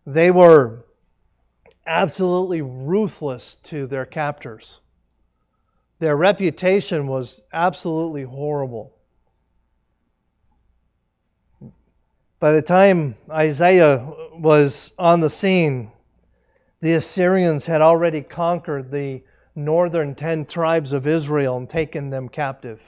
They 0.06 0.30
were 0.30 0.84
absolutely 1.84 2.62
ruthless 2.62 3.56
to 3.64 3.88
their 3.88 4.06
captors. 4.06 4.78
Their 5.98 6.16
reputation 6.16 7.08
was 7.08 7.42
absolutely 7.52 8.22
horrible. 8.22 8.94
By 12.42 12.50
the 12.50 12.60
time 12.60 13.14
Isaiah 13.30 14.04
was 14.32 14.92
on 14.98 15.20
the 15.20 15.30
scene, 15.30 15.92
the 16.80 16.94
Assyrians 16.94 17.66
had 17.66 17.82
already 17.82 18.20
conquered 18.20 18.90
the 18.90 19.22
northern 19.54 20.16
ten 20.16 20.46
tribes 20.46 20.92
of 20.92 21.06
Israel 21.06 21.56
and 21.56 21.70
taken 21.70 22.10
them 22.10 22.28
captive. 22.28 22.82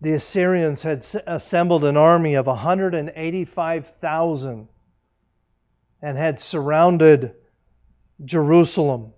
The 0.00 0.14
Assyrians 0.14 0.80
had 0.80 1.04
assembled 1.26 1.84
an 1.84 1.98
army 1.98 2.36
of 2.36 2.46
185,000 2.46 4.68
and 6.00 6.16
had 6.16 6.40
surrounded 6.40 7.34
Jerusalem. 8.24 9.12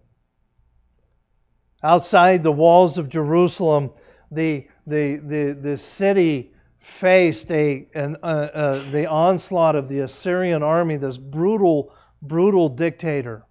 Outside 1.81 2.43
the 2.43 2.51
walls 2.51 2.99
of 2.99 3.09
Jerusalem, 3.09 3.93
the, 4.31 4.67
the, 4.87 5.17
the, 5.17 5.59
the 5.61 5.77
city 5.77 6.53
faced 6.79 7.51
a, 7.51 7.87
an, 7.95 8.17
uh, 8.23 8.27
uh, 8.27 8.91
the 8.91 9.07
onslaught 9.07 9.77
of 9.77 9.89
the 9.89 10.01
Assyrian 10.01 10.63
army, 10.63 10.97
this 10.97 11.19
brutal, 11.19 11.93
brutal 12.23 12.69
dictator. 12.69 13.45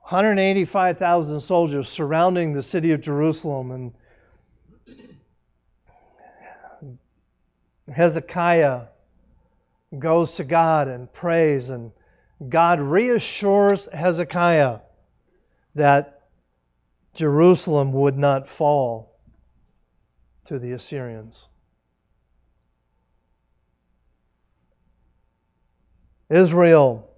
185,000 0.00 1.40
soldiers 1.40 1.88
surrounding 1.88 2.52
the 2.52 2.62
city 2.62 2.92
of 2.92 3.00
Jerusalem, 3.00 3.70
and 3.70 3.94
Hezekiah 7.90 8.82
goes 9.98 10.34
to 10.34 10.44
God 10.44 10.88
and 10.88 11.10
prays, 11.12 11.70
and 11.70 11.92
God 12.48 12.80
reassures 12.80 13.88
Hezekiah 13.92 14.80
that 15.74 16.21
Jerusalem 17.14 17.92
would 17.92 18.16
not 18.16 18.48
fall 18.48 19.18
to 20.46 20.58
the 20.58 20.72
Assyrians. 20.72 21.48
Israel, 26.30 27.10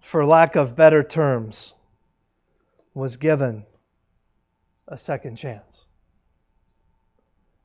for 0.00 0.24
lack 0.24 0.56
of 0.56 0.74
better 0.74 1.02
terms, 1.02 1.74
was 2.94 3.18
given 3.18 3.66
a 4.88 4.96
second 4.96 5.36
chance. 5.36 5.86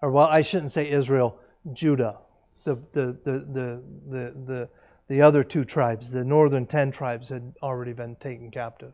Or, 0.02 0.12
well, 0.12 0.28
I 0.28 0.42
shouldn't 0.42 0.74
say 0.74 0.90
Israel, 0.90 1.40
Judah, 1.72 2.18
the, 2.66 2.75
the, 2.92 3.18
the, 3.24 3.32
the, 3.32 3.84
the, 4.10 4.34
the, 4.46 4.70
the 5.08 5.22
other 5.22 5.44
two 5.44 5.64
tribes, 5.64 6.12
the 6.12 6.25
northern 6.25 6.66
ten 6.66 6.92
tribes, 6.92 7.30
had 7.30 7.54
already 7.64 7.94
been 7.94 8.18
taken 8.18 8.52
captive. 8.52 8.94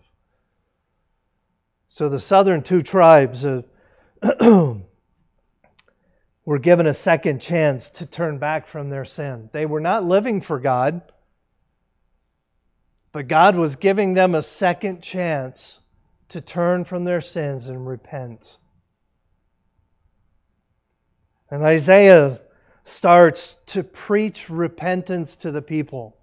So 1.93 2.07
the 2.07 2.21
southern 2.21 2.63
two 2.63 2.83
tribes 2.83 3.43
uh, 3.43 3.63
were 6.45 6.59
given 6.59 6.87
a 6.87 6.93
second 6.93 7.41
chance 7.41 7.89
to 7.89 8.05
turn 8.05 8.37
back 8.37 8.69
from 8.69 8.89
their 8.89 9.03
sin. 9.03 9.49
They 9.51 9.65
were 9.65 9.81
not 9.81 10.05
living 10.05 10.39
for 10.39 10.57
God, 10.57 11.01
but 13.11 13.27
God 13.27 13.57
was 13.57 13.75
giving 13.75 14.13
them 14.13 14.35
a 14.35 14.41
second 14.41 15.01
chance 15.01 15.81
to 16.29 16.39
turn 16.39 16.85
from 16.85 17.03
their 17.03 17.19
sins 17.19 17.67
and 17.67 17.85
repent. 17.85 18.57
And 21.49 21.61
Isaiah 21.61 22.39
starts 22.85 23.57
to 23.65 23.83
preach 23.83 24.49
repentance 24.49 25.35
to 25.35 25.51
the 25.51 25.61
people. 25.61 26.15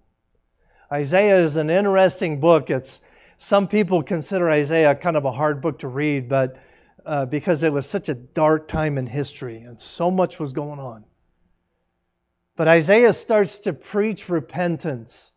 Isaiah 0.91 1.45
is 1.45 1.57
an 1.57 1.69
interesting 1.69 2.41
book. 2.41 2.71
It's 2.71 3.03
some 3.39 3.69
people 3.69 4.03
consider 4.03 4.51
Isaiah 4.51 4.97
kind 4.97 5.17
of 5.17 5.25
a 5.25 5.31
hard 5.31 5.63
book 5.63 5.79
to 5.79 5.89
read, 5.89 6.29
but 6.29 6.61
uh, 7.07 7.25
because 7.25 7.63
it 7.63 7.73
was 7.73 7.89
such 7.89 8.09
a 8.09 8.15
dark 8.15 8.67
time 8.67 8.99
in 8.99 9.07
history 9.07 9.61
and 9.61 9.81
so 9.81 10.11
much 10.11 10.41
was 10.41 10.53
going 10.53 10.81
on. 10.81 11.05
But 12.57 12.67
Isaiah 12.67 13.13
starts 13.13 13.61
to 13.61 13.73
preach 13.73 14.29
repentance, 14.29 15.31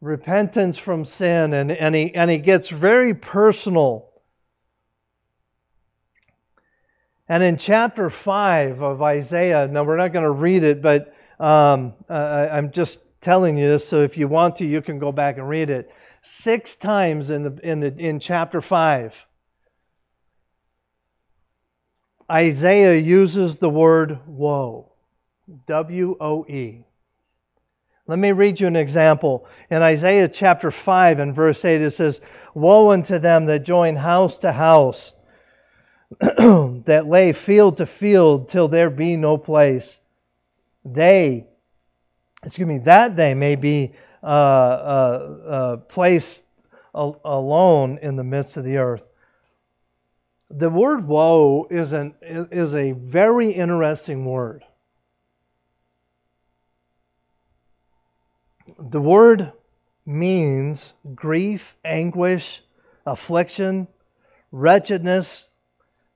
repentance 0.00 0.76
from 0.76 1.04
sin, 1.04 1.54
and, 1.54 1.70
and, 1.70 1.94
he, 1.94 2.12
and 2.12 2.28
he 2.28 2.38
gets 2.38 2.68
very 2.68 3.14
personal. 3.14 4.10
And 7.28 7.44
in 7.44 7.56
chapter 7.56 8.10
5 8.10 8.82
of 8.82 9.00
Isaiah, 9.00 9.68
now 9.68 9.84
we're 9.84 9.96
not 9.96 10.12
going 10.12 10.24
to 10.24 10.30
read 10.30 10.64
it, 10.64 10.82
but 10.82 11.14
um, 11.38 11.94
uh, 12.08 12.48
I'm 12.50 12.72
just 12.72 12.98
telling 13.20 13.56
you 13.56 13.68
this, 13.68 13.86
so 13.86 14.02
if 14.02 14.16
you 14.18 14.26
want 14.26 14.56
to, 14.56 14.66
you 14.66 14.82
can 14.82 14.98
go 14.98 15.12
back 15.12 15.38
and 15.38 15.48
read 15.48 15.70
it 15.70 15.92
six 16.22 16.76
times 16.76 17.30
in, 17.30 17.42
the, 17.42 17.60
in, 17.62 17.80
the, 17.80 17.94
in 17.96 18.20
chapter 18.20 18.60
5. 18.60 19.26
Isaiah 22.30 22.96
uses 22.96 23.56
the 23.56 23.70
word 23.70 24.18
woe. 24.26 24.92
W 25.66 26.16
O 26.20 26.44
E. 26.46 26.84
Let 28.06 28.18
me 28.18 28.32
read 28.32 28.58
you 28.58 28.66
an 28.66 28.76
example. 28.76 29.46
In 29.70 29.82
Isaiah 29.82 30.28
chapter 30.28 30.70
5 30.70 31.18
and 31.18 31.34
verse 31.34 31.62
8, 31.64 31.82
it 31.82 31.90
says, 31.90 32.20
Woe 32.54 32.90
unto 32.90 33.18
them 33.18 33.46
that 33.46 33.64
join 33.64 33.96
house 33.96 34.36
to 34.38 34.52
house, 34.52 35.12
that 36.20 37.04
lay 37.06 37.34
field 37.34 37.78
to 37.78 37.86
field 37.86 38.48
till 38.48 38.68
there 38.68 38.88
be 38.88 39.16
no 39.16 39.36
place. 39.36 40.00
They, 40.86 41.46
excuse 42.42 42.66
me, 42.66 42.78
that 42.78 43.14
they 43.14 43.34
may 43.34 43.56
be 43.56 43.92
uh, 44.22 44.26
uh, 44.26 45.38
uh, 45.46 45.76
place 45.76 46.42
alone 46.94 47.98
in 48.02 48.16
the 48.16 48.24
midst 48.24 48.56
of 48.56 48.64
the 48.64 48.78
earth. 48.78 49.04
The 50.50 50.70
word 50.70 51.06
woe 51.06 51.66
is, 51.70 51.92
an, 51.92 52.14
is 52.22 52.74
a 52.74 52.92
very 52.92 53.50
interesting 53.50 54.24
word. 54.24 54.64
The 58.78 59.00
word 59.00 59.52
means 60.06 60.94
grief, 61.14 61.76
anguish, 61.84 62.62
affliction, 63.04 63.88
wretchedness, 64.50 65.48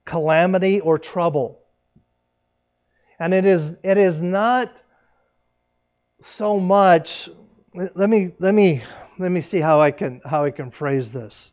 calamity, 0.04 0.80
or 0.80 0.98
trouble. 0.98 1.60
And 3.18 3.34
it 3.34 3.44
is, 3.44 3.76
it 3.82 3.98
is 3.98 4.20
not 4.20 4.72
so 6.20 6.58
much 6.58 7.28
let 7.74 8.08
me 8.10 8.32
let 8.38 8.54
me 8.54 8.82
let 9.18 9.30
me 9.30 9.40
see 9.40 9.60
how 9.60 9.80
I 9.80 9.90
can 9.90 10.20
how 10.24 10.44
I 10.44 10.50
can 10.50 10.70
phrase 10.70 11.12
this. 11.12 11.52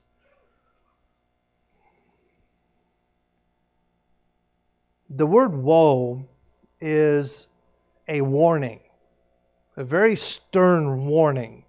The 5.10 5.26
word 5.26 5.56
woe 5.56 6.26
is 6.82 7.48
a 8.08 8.22
warning, 8.22 8.80
a 9.78 9.84
very 9.84 10.16
stern 10.16 11.08
warning. 11.08 11.64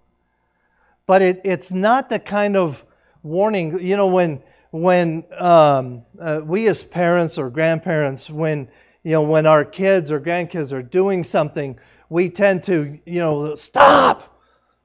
But 1.07 1.21
it, 1.21 1.41
it's 1.43 1.71
not 1.71 2.09
the 2.09 2.19
kind 2.19 2.55
of 2.55 2.83
warning, 3.23 3.79
you 3.85 3.97
know, 3.97 4.07
when 4.07 4.43
when 4.69 5.25
um, 5.37 6.03
uh, 6.19 6.41
we 6.43 6.67
as 6.67 6.83
parents 6.83 7.37
or 7.37 7.49
grandparents, 7.49 8.29
when 8.29 8.67
you 9.03 9.13
know, 9.13 9.23
when 9.23 9.45
our 9.45 9.65
kids 9.65 10.11
or 10.11 10.19
grandkids 10.19 10.71
are 10.71 10.83
doing 10.83 11.23
something, 11.23 11.79
we 12.09 12.29
tend 12.29 12.63
to, 12.63 12.99
you 13.05 13.19
know, 13.19 13.55
stop, 13.55 14.30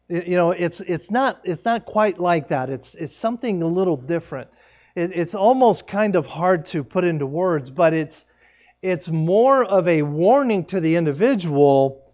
you 0.08 0.36
know, 0.36 0.52
it's 0.52 0.80
it's 0.80 1.10
not 1.10 1.40
it's 1.44 1.64
not 1.64 1.84
quite 1.84 2.18
like 2.18 2.48
that. 2.48 2.70
It's 2.70 2.94
it's 2.94 3.14
something 3.14 3.62
a 3.62 3.66
little 3.66 3.96
different. 3.96 4.48
It, 4.94 5.12
it's 5.14 5.34
almost 5.34 5.86
kind 5.86 6.16
of 6.16 6.26
hard 6.26 6.66
to 6.66 6.84
put 6.84 7.04
into 7.04 7.26
words, 7.26 7.70
but 7.70 7.92
it's 7.92 8.24
it's 8.82 9.08
more 9.08 9.64
of 9.64 9.88
a 9.88 10.02
warning 10.02 10.66
to 10.66 10.80
the 10.80 10.96
individual, 10.96 12.04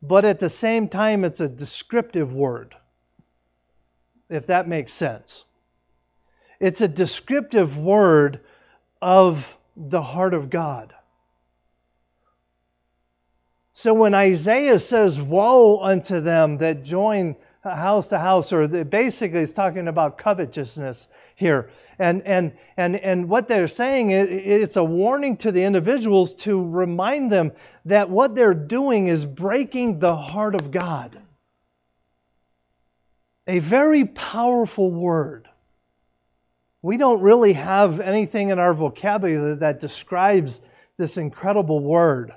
but 0.00 0.24
at 0.24 0.38
the 0.38 0.50
same 0.50 0.88
time, 0.88 1.24
it's 1.24 1.40
a 1.40 1.48
descriptive 1.48 2.32
word. 2.32 2.74
If 4.28 4.46
that 4.46 4.68
makes 4.68 4.92
sense, 4.92 5.44
it's 6.60 6.80
a 6.80 6.88
descriptive 6.88 7.76
word 7.76 8.40
of 9.02 9.56
the 9.76 10.02
heart 10.02 10.34
of 10.34 10.50
God. 10.50 10.94
So 13.72 13.94
when 13.94 14.14
Isaiah 14.14 14.78
says, 14.78 15.20
Woe 15.20 15.80
unto 15.80 16.20
them 16.20 16.58
that 16.58 16.82
join 16.82 17.36
house 17.62 18.08
to 18.08 18.18
house, 18.18 18.52
or 18.52 18.66
basically 18.68 19.40
it's 19.40 19.52
talking 19.52 19.88
about 19.88 20.18
covetousness 20.18 21.08
here. 21.36 21.70
And, 21.98 22.22
and, 22.26 22.52
and, 22.76 22.96
and 22.96 23.28
what 23.28 23.48
they're 23.48 23.68
saying, 23.68 24.10
is 24.10 24.26
it's 24.30 24.76
a 24.76 24.84
warning 24.84 25.36
to 25.38 25.52
the 25.52 25.64
individuals 25.64 26.32
to 26.34 26.62
remind 26.62 27.30
them 27.30 27.52
that 27.84 28.08
what 28.08 28.34
they're 28.34 28.54
doing 28.54 29.06
is 29.06 29.24
breaking 29.24 29.98
the 29.98 30.16
heart 30.16 30.54
of 30.54 30.70
God. 30.70 31.20
a 33.50 33.58
very 33.58 34.04
powerful 34.04 34.90
word. 34.90 35.48
We 36.82 36.96
don't 36.96 37.20
really 37.20 37.54
have 37.54 38.00
anything 38.00 38.50
in 38.50 38.58
our 38.58 38.72
vocabulary 38.72 39.56
that 39.56 39.80
describes 39.80 40.60
this 40.96 41.16
incredible 41.16 41.80
word. 41.80 42.32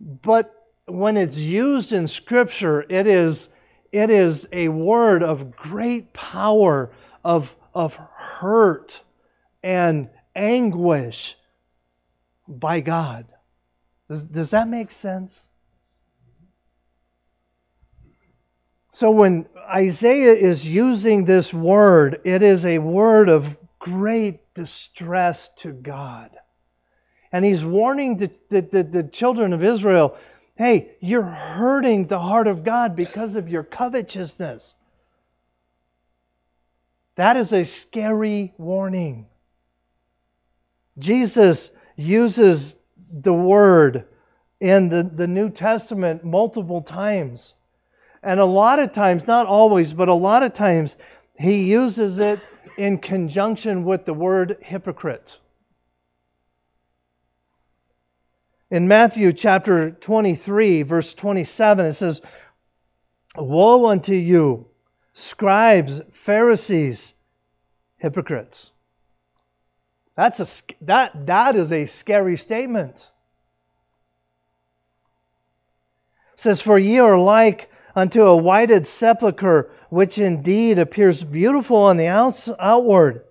But 0.00 0.54
when 0.86 1.16
it's 1.16 1.38
used 1.38 1.92
in 1.92 2.06
Scripture, 2.06 2.84
it 2.88 3.06
is, 3.06 3.48
it 3.92 4.10
is 4.10 4.46
a 4.52 4.68
word 4.68 5.22
of 5.22 5.56
great 5.56 6.12
power, 6.12 6.92
of, 7.24 7.56
of 7.74 7.96
hurt 7.96 9.00
and 9.62 10.10
anguish 10.34 11.36
by 12.46 12.80
God. 12.80 13.26
Does, 14.08 14.24
does 14.24 14.50
that 14.50 14.68
make 14.68 14.90
sense? 14.90 15.48
So 18.92 19.10
when 19.10 19.46
Isaiah 19.68 20.34
is 20.34 20.70
using 20.70 21.24
this 21.24 21.52
word, 21.52 22.20
it 22.24 22.42
is 22.42 22.64
a 22.64 22.78
word 22.78 23.28
of 23.28 23.56
great 23.80 24.54
distress 24.54 25.48
to 25.56 25.72
God. 25.72 26.30
And 27.34 27.44
he's 27.44 27.64
warning 27.64 28.18
the, 28.18 28.30
the, 28.48 28.60
the, 28.60 28.82
the, 28.84 29.02
children 29.02 29.52
of 29.52 29.64
Israel 29.64 30.16
hey, 30.54 30.92
you're 31.00 31.20
hurting 31.20 32.06
the 32.06 32.20
heart 32.20 32.46
of 32.46 32.62
God 32.62 32.94
because 32.94 33.34
of 33.34 33.48
your 33.48 33.64
covetousness. 33.64 34.76
That 37.16 37.36
is 37.36 37.52
a 37.52 37.64
scary 37.64 38.54
warning. 38.56 39.26
Jesus 40.96 41.72
uses 41.96 42.76
the 43.10 43.34
word 43.34 44.04
in 44.60 44.88
the, 44.88 45.02
the 45.02 45.26
New 45.26 45.50
Testament 45.50 46.24
multiple 46.24 46.82
times. 46.82 47.56
And 48.22 48.38
a 48.38 48.44
lot 48.44 48.78
of 48.78 48.92
times, 48.92 49.26
not 49.26 49.48
always, 49.48 49.92
but 49.92 50.08
a 50.08 50.14
lot 50.14 50.44
of 50.44 50.54
times, 50.54 50.96
he 51.36 51.64
uses 51.64 52.20
it 52.20 52.38
in 52.78 52.98
conjunction 52.98 53.82
with 53.82 54.04
the 54.04 54.14
word 54.14 54.58
hypocrite. 54.60 55.40
In 58.74 58.88
Matthew 58.88 59.32
chapter 59.32 59.92
23, 59.92 60.82
verse 60.82 61.14
27, 61.14 61.86
it 61.86 61.92
says, 61.92 62.20
Woe 63.36 63.86
unto 63.86 64.14
you, 64.14 64.66
scribes, 65.12 66.02
Pharisees, 66.10 67.14
hypocrites. 67.98 68.72
That's 70.16 70.40
a, 70.40 70.74
that, 70.86 71.26
that 71.26 71.54
is 71.54 71.70
a 71.70 71.86
scary 71.86 72.36
statement. 72.36 73.08
It 76.32 76.40
says, 76.40 76.60
For 76.60 76.76
ye 76.76 76.98
are 76.98 77.16
like 77.16 77.70
unto 77.94 78.22
a 78.22 78.36
whited 78.36 78.88
sepulchre, 78.88 79.70
which 79.88 80.18
indeed 80.18 80.80
appears 80.80 81.22
beautiful 81.22 81.76
on 81.76 81.96
the 81.96 82.08
outs, 82.08 82.48
outward, 82.58 83.22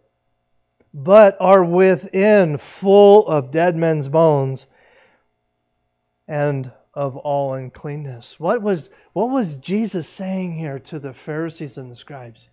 but 0.93 1.36
are 1.41 1.65
within 1.65 2.56
full 2.56 3.27
of 3.27 3.51
dead 3.51 3.75
men's 3.75 4.08
bones 4.08 4.67
and 6.27 6.71
of 6.93 7.17
all 7.17 7.53
uncleanness. 7.53 8.39
What 8.39 8.62
was, 8.62 8.89
what 9.13 9.29
was 9.29 9.55
Jesus 9.57 10.07
saying 10.07 10.55
here 10.57 10.79
to 10.79 10.99
the 10.99 11.13
Pharisees 11.13 11.77
and 11.77 11.89
the 11.89 11.95
scribes? 11.95 12.49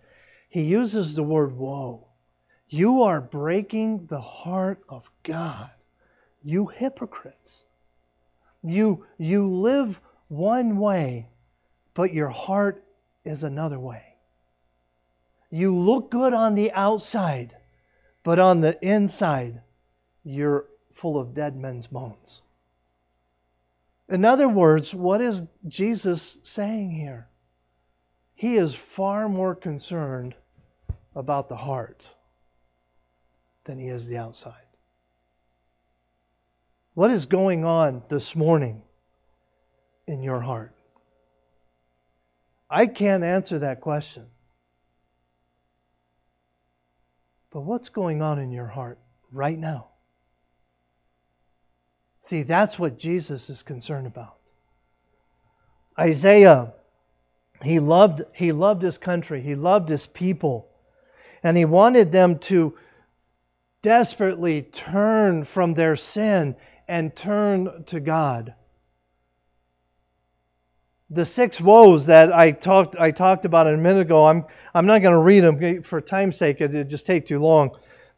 He 0.49 0.63
uses 0.63 1.15
the 1.15 1.23
word 1.23 1.55
woe. 1.55 2.07
You 2.67 3.03
are 3.03 3.21
breaking 3.21 4.07
the 4.07 4.21
heart 4.21 4.81
of 4.89 5.09
God. 5.23 5.69
You 6.43 6.67
hypocrites. 6.67 7.65
You, 8.63 9.05
you 9.17 9.47
live 9.47 9.99
one 10.27 10.77
way, 10.77 11.29
but 11.93 12.13
your 12.13 12.29
heart 12.29 12.83
is 13.23 13.43
another 13.43 13.79
way. 13.79 14.03
You 15.49 15.75
look 15.75 16.11
good 16.11 16.33
on 16.33 16.55
the 16.55 16.71
outside, 16.71 17.55
but 18.23 18.39
on 18.39 18.61
the 18.61 18.77
inside, 18.81 19.61
you're 20.23 20.65
full 20.93 21.19
of 21.19 21.33
dead 21.33 21.55
men's 21.55 21.87
bones. 21.87 22.41
In 24.11 24.25
other 24.25 24.49
words, 24.49 24.93
what 24.93 25.21
is 25.21 25.41
Jesus 25.65 26.37
saying 26.43 26.91
here? 26.91 27.29
He 28.35 28.55
is 28.55 28.75
far 28.75 29.29
more 29.29 29.55
concerned 29.55 30.35
about 31.15 31.47
the 31.47 31.55
heart 31.55 32.13
than 33.63 33.79
he 33.79 33.87
is 33.87 34.07
the 34.07 34.17
outside. 34.17 34.67
What 36.93 37.09
is 37.09 37.25
going 37.25 37.63
on 37.63 38.03
this 38.09 38.35
morning 38.35 38.81
in 40.07 40.21
your 40.23 40.41
heart? 40.41 40.75
I 42.69 42.87
can't 42.87 43.23
answer 43.23 43.59
that 43.59 43.79
question. 43.79 44.25
But 47.49 47.61
what's 47.61 47.87
going 47.87 48.21
on 48.21 48.39
in 48.39 48.51
your 48.51 48.67
heart 48.67 48.99
right 49.31 49.57
now? 49.57 49.90
See, 52.23 52.43
that's 52.43 52.77
what 52.77 52.97
Jesus 52.97 53.49
is 53.49 53.63
concerned 53.63 54.07
about. 54.07 54.37
Isaiah, 55.99 56.73
he 57.63 57.79
loved, 57.79 58.23
he 58.33 58.51
loved 58.51 58.81
his 58.81 58.97
country, 58.97 59.41
he 59.41 59.55
loved 59.55 59.89
his 59.89 60.07
people, 60.07 60.67
and 61.43 61.57
he 61.57 61.65
wanted 61.65 62.11
them 62.11 62.39
to 62.39 62.77
desperately 63.81 64.61
turn 64.61 65.43
from 65.43 65.73
their 65.73 65.95
sin 65.95 66.55
and 66.87 67.15
turn 67.15 67.83
to 67.85 67.99
God. 67.99 68.53
The 71.09 71.25
six 71.25 71.59
woes 71.59 72.05
that 72.05 72.31
I 72.31 72.51
talked 72.51 72.95
I 72.97 73.11
talked 73.11 73.43
about 73.43 73.67
a 73.67 73.75
minute 73.75 74.01
ago, 74.01 74.25
I'm 74.27 74.45
I'm 74.73 74.85
not 74.85 75.01
going 75.01 75.13
to 75.13 75.21
read 75.21 75.41
them 75.41 75.83
for 75.83 75.99
time's 75.99 76.37
sake. 76.37 76.61
It 76.61 76.71
would 76.71 76.89
just 76.89 77.05
take 77.05 77.27
too 77.27 77.39
long, 77.39 77.71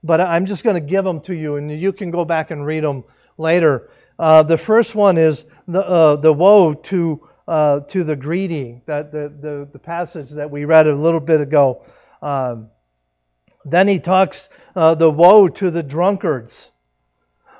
but 0.03 0.21
I'm 0.21 0.45
just 0.45 0.63
going 0.63 0.75
to 0.75 0.87
give 0.87 1.03
them 1.03 1.21
to 1.21 1.35
you, 1.35 1.55
and 1.55 1.71
you 1.71 1.91
can 1.91 2.11
go 2.11 2.23
back 2.23 2.51
and 2.51 2.63
read 2.65 2.83
them 2.83 3.03
later. 3.37 3.89
Uh, 4.17 4.43
the 4.43 4.57
first 4.57 4.95
one 4.95 5.17
is 5.17 5.45
the 5.67 5.85
uh, 5.85 6.15
the 6.17 6.31
woe 6.31 6.73
to 6.73 7.27
uh, 7.47 7.81
to 7.81 8.03
the 8.03 8.15
greedy, 8.15 8.81
that 8.85 9.11
the, 9.11 9.31
the 9.39 9.67
the 9.71 9.79
passage 9.79 10.29
that 10.29 10.51
we 10.51 10.65
read 10.65 10.87
a 10.87 10.95
little 10.95 11.19
bit 11.19 11.41
ago. 11.41 11.83
Um, 12.21 12.69
then 13.65 13.87
he 13.87 13.99
talks 13.99 14.49
uh, 14.75 14.95
the 14.95 15.09
woe 15.09 15.47
to 15.47 15.71
the 15.71 15.83
drunkards, 15.83 16.69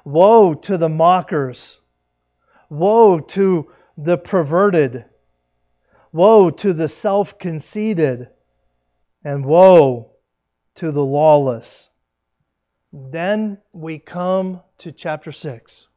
woe 0.06 0.54
to 0.54 0.78
the 0.78 0.90
mockers, 0.90 1.80
woe 2.70 3.20
to 3.20 3.72
the 3.98 4.18
perverted, 4.18 5.06
woe 6.12 6.50
to 6.50 6.74
the 6.74 6.88
self 6.88 7.38
conceited, 7.40 8.30
and 9.24 9.46
woe 9.46 10.12
to 10.76 10.92
the 10.92 11.04
lawless. 11.04 11.90
Then 12.93 13.58
we 13.73 13.97
come 13.97 14.62
to 14.79 14.91
chapter 14.91 15.32
6. 15.32 15.88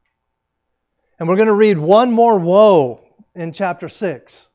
And 1.19 1.29
we're 1.29 1.37
going 1.37 1.49
to 1.49 1.55
read 1.55 1.79
one 1.79 2.11
more 2.11 2.39
woe 2.39 3.07
in 3.35 3.53
chapter 3.53 3.91
6. 3.91 4.49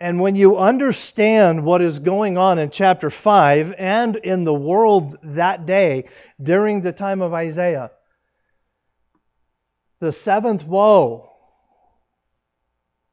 And 0.00 0.18
when 0.18 0.34
you 0.34 0.56
understand 0.56 1.62
what 1.62 1.82
is 1.82 1.98
going 1.98 2.38
on 2.38 2.58
in 2.58 2.70
chapter 2.70 3.10
5 3.10 3.74
and 3.76 4.16
in 4.16 4.44
the 4.44 4.54
world 4.54 5.18
that 5.22 5.66
day 5.66 6.08
during 6.42 6.80
the 6.80 6.92
time 6.92 7.20
of 7.20 7.34
Isaiah, 7.34 7.90
the 9.98 10.10
seventh 10.10 10.64
woe 10.64 11.30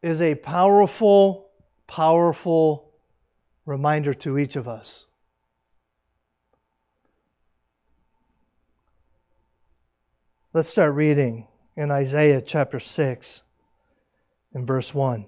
is 0.01 0.21
a 0.21 0.35
powerful, 0.35 1.49
powerful 1.87 2.93
reminder 3.65 4.13
to 4.13 4.37
each 4.37 4.55
of 4.55 4.69
us. 4.69 5.05
Let's 10.57 10.69
start 10.69 10.95
reading 10.95 11.45
in 11.75 11.91
Isaiah 11.91 12.41
chapter 12.41 12.79
6 12.79 13.43
in 14.55 14.65
verse 14.65 14.91
1. 14.91 15.25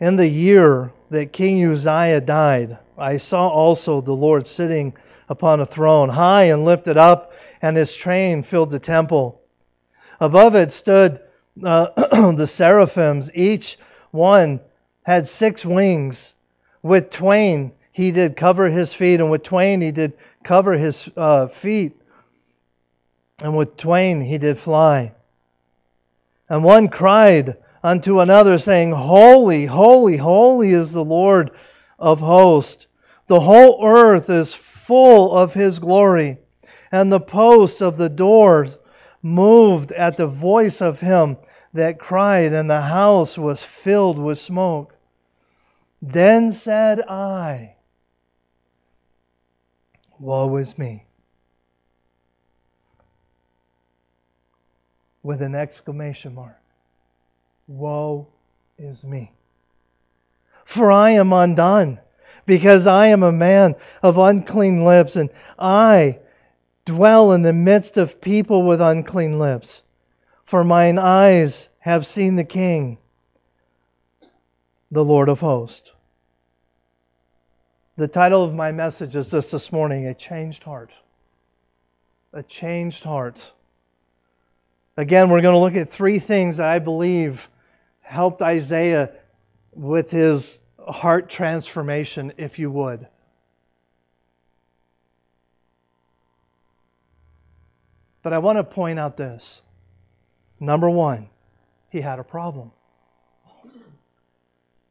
In 0.00 0.16
the 0.16 0.28
year 0.28 0.92
that 1.08 1.32
King 1.32 1.64
Uzziah 1.64 2.20
died, 2.20 2.76
I 2.98 3.16
saw 3.16 3.48
also 3.48 4.02
the 4.02 4.12
Lord 4.12 4.46
sitting 4.46 4.92
upon 5.30 5.60
a 5.60 5.64
throne, 5.64 6.10
high 6.10 6.50
and 6.50 6.66
lifted 6.66 6.98
up, 6.98 7.32
and 7.62 7.74
his 7.74 7.96
train 7.96 8.42
filled 8.42 8.70
the 8.70 8.78
temple. 8.78 9.40
Above 10.20 10.54
it 10.56 10.72
stood 10.72 11.22
uh, 11.64 11.86
the 12.32 12.46
seraphims, 12.46 13.30
each 13.32 13.78
one 14.10 14.60
had 15.04 15.26
six 15.26 15.64
wings. 15.64 16.34
With 16.82 17.08
twain 17.08 17.72
he 17.92 18.10
did 18.12 18.36
cover 18.36 18.68
his 18.68 18.92
feet, 18.92 19.20
and 19.20 19.30
with 19.30 19.42
twain 19.42 19.80
he 19.80 19.90
did 19.90 20.12
cover 20.42 20.74
his 20.74 21.08
uh, 21.16 21.46
feet, 21.46 21.96
and 23.42 23.56
with 23.56 23.76
twain 23.76 24.20
he 24.20 24.38
did 24.38 24.58
fly. 24.58 25.12
And 26.48 26.64
one 26.64 26.88
cried, 26.88 27.56
unto 27.82 28.20
another, 28.20 28.58
saying, 28.58 28.92
Holy, 28.92 29.66
holy, 29.66 30.16
holy 30.16 30.70
is 30.72 30.92
the 30.92 31.04
Lord 31.04 31.52
of 31.98 32.20
hosts. 32.20 32.86
The 33.26 33.40
whole 33.40 33.86
earth 33.86 34.28
is 34.28 34.52
full 34.52 35.36
of 35.36 35.54
his 35.54 35.78
glory. 35.78 36.38
And 36.92 37.10
the 37.10 37.20
posts 37.20 37.80
of 37.80 37.96
the 37.96 38.08
doors 38.08 38.76
moved 39.22 39.92
at 39.92 40.16
the 40.16 40.26
voice 40.26 40.82
of 40.82 41.00
him 41.00 41.36
that 41.72 42.00
cried, 42.00 42.52
and 42.52 42.68
the 42.68 42.80
house 42.80 43.38
was 43.38 43.62
filled 43.62 44.18
with 44.18 44.38
smoke. 44.38 44.94
Then 46.02 46.50
said 46.50 47.00
I, 47.00 47.74
Woe 50.18 50.56
is 50.56 50.76
me. 50.76 51.04
With 55.22 55.42
an 55.42 55.54
exclamation 55.54 56.34
mark. 56.34 56.56
Woe 57.68 58.26
is 58.78 59.04
me. 59.04 59.32
For 60.64 60.90
I 60.90 61.10
am 61.10 61.32
undone, 61.32 62.00
because 62.46 62.86
I 62.86 63.08
am 63.08 63.22
a 63.22 63.32
man 63.32 63.74
of 64.02 64.18
unclean 64.18 64.84
lips, 64.84 65.16
and 65.16 65.30
I 65.58 66.20
dwell 66.84 67.32
in 67.32 67.42
the 67.42 67.52
midst 67.52 67.98
of 67.98 68.20
people 68.20 68.64
with 68.64 68.80
unclean 68.80 69.38
lips. 69.38 69.82
For 70.44 70.64
mine 70.64 70.98
eyes 70.98 71.68
have 71.78 72.06
seen 72.06 72.36
the 72.36 72.44
King, 72.44 72.98
the 74.90 75.04
Lord 75.04 75.28
of 75.28 75.40
hosts. 75.40 75.92
The 77.96 78.08
title 78.08 78.42
of 78.42 78.54
my 78.54 78.72
message 78.72 79.14
is 79.14 79.30
this 79.30 79.50
this 79.50 79.70
morning 79.70 80.06
A 80.06 80.14
Changed 80.14 80.64
Heart. 80.64 80.90
A 82.32 82.42
Changed 82.42 83.04
Heart. 83.04 83.52
Again, 85.00 85.30
we're 85.30 85.40
going 85.40 85.54
to 85.54 85.58
look 85.58 85.76
at 85.76 85.88
three 85.88 86.18
things 86.18 86.58
that 86.58 86.68
I 86.68 86.78
believe 86.78 87.48
helped 88.02 88.42
Isaiah 88.42 89.12
with 89.72 90.10
his 90.10 90.60
heart 90.78 91.30
transformation, 91.30 92.34
if 92.36 92.58
you 92.58 92.70
would. 92.70 93.06
But 98.22 98.34
I 98.34 98.38
want 98.40 98.58
to 98.58 98.64
point 98.64 98.98
out 98.98 99.16
this. 99.16 99.62
Number 100.60 100.90
one, 100.90 101.30
he 101.88 102.02
had 102.02 102.18
a 102.18 102.24
problem. 102.24 102.70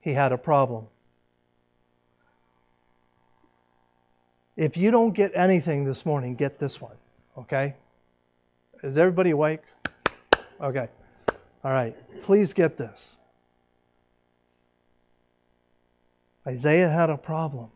He 0.01 0.11
had 0.11 0.31
a 0.31 0.39
problem. 0.39 0.87
If 4.57 4.75
you 4.75 4.89
don't 4.89 5.13
get 5.13 5.33
anything 5.35 5.85
this 5.85 6.03
morning, 6.03 6.33
get 6.33 6.57
this 6.57 6.81
one, 6.81 6.95
okay? 7.37 7.75
Is 8.81 8.97
everybody 8.97 9.29
awake? 9.29 9.61
Okay. 10.61 10.87
All 11.63 11.71
right. 11.71 11.95
Please 12.23 12.53
get 12.53 12.77
this. 12.77 13.17
Isaiah 16.47 16.89
had 16.89 17.09
a 17.09 17.17
problem. 17.17 17.69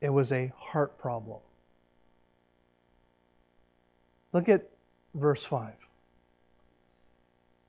It 0.00 0.10
was 0.10 0.32
a 0.32 0.52
heart 0.56 0.98
problem. 0.98 1.38
Look 4.32 4.48
at 4.48 4.68
verse 5.14 5.44
5. 5.44 5.72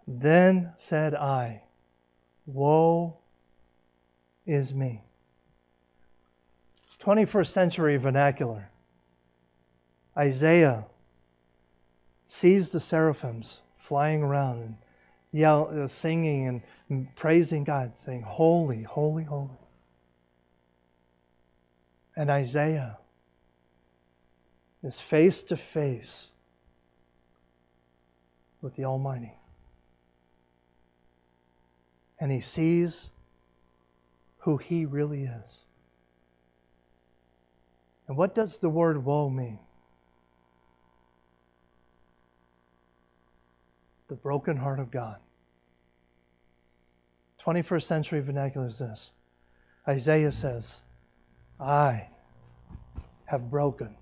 Then 0.08 0.74
said 0.78 1.14
I, 1.16 1.62
Woe 2.46 3.18
is 4.46 4.74
me. 4.74 5.02
21st 7.00 7.48
century 7.48 7.98
vernacular. 7.98 8.70
Isaiah 10.18 10.86
sees 12.34 12.72
the 12.72 12.80
seraphims 12.80 13.62
flying 13.78 14.24
around 14.24 14.62
and 14.62 14.76
yell, 15.32 15.70
uh, 15.72 15.88
singing 15.88 16.64
and 16.90 17.16
praising 17.16 17.64
God, 17.64 17.98
saying, 18.00 18.24
Holy, 18.24 18.84
holy, 18.84 19.24
holy. 19.24 19.50
And 22.16 22.30
Isaiah 22.30 22.98
is 24.84 25.00
face 25.00 25.44
to 25.44 25.58
face 25.58 26.30
with 28.62 28.76
the 28.76 28.86
Almighty 28.86 29.34
and 32.24 32.32
he 32.32 32.40
sees 32.40 33.10
who 34.40 34.56
he 34.56 34.86
really 34.86 35.24
is. 35.24 35.66
And 38.08 38.16
what 38.16 38.34
does 38.34 38.60
the 38.60 38.70
word 38.70 39.04
woe 39.04 39.30
mean? 39.30 39.60
The 44.14 44.18
broken 44.18 44.58
heart 44.58 44.80
of 44.80 44.92
God. 44.92 45.16
21st 47.44 47.82
century 47.82 48.20
vernacular 48.22 48.68
is 48.68 48.78
this 48.78 49.12
Isaiah 49.88 50.32
says, 50.32 50.84
I 51.60 52.10
have 53.26 53.50
broken 53.50 53.96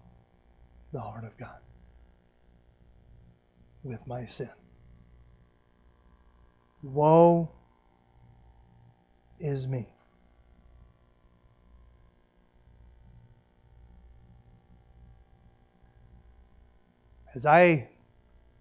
the 0.92 1.00
heart 1.00 1.24
of 1.24 1.38
God 1.38 1.56
with 3.84 4.06
my 4.06 4.26
sin. 4.26 4.50
Woe 6.84 7.50
is 9.40 9.66
me. 9.66 9.88
As 17.34 17.46
I 17.46 17.91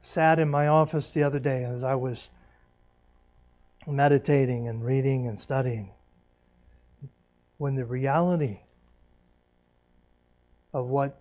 sat 0.02 0.38
in 0.38 0.48
my 0.48 0.68
office 0.68 1.12
the 1.12 1.22
other 1.22 1.38
day, 1.38 1.64
as 1.64 1.84
I 1.84 1.94
was 1.94 2.30
meditating 3.86 4.68
and 4.68 4.84
reading 4.84 5.26
and 5.26 5.38
studying, 5.38 5.90
when 7.58 7.74
the 7.74 7.84
reality 7.84 8.60
of 10.72 10.86
what 10.86 11.20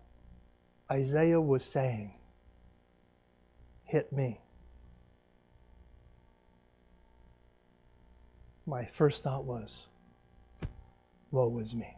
Isaiah 0.92 1.42
was 1.42 1.64
saying 1.64 2.14
hit 3.86 4.12
me. 4.14 4.40
my 8.70 8.86
first 8.86 9.24
thought 9.24 9.46
was, 9.46 9.88
woe 11.32 11.58
is 11.58 11.74
me. 11.74 11.98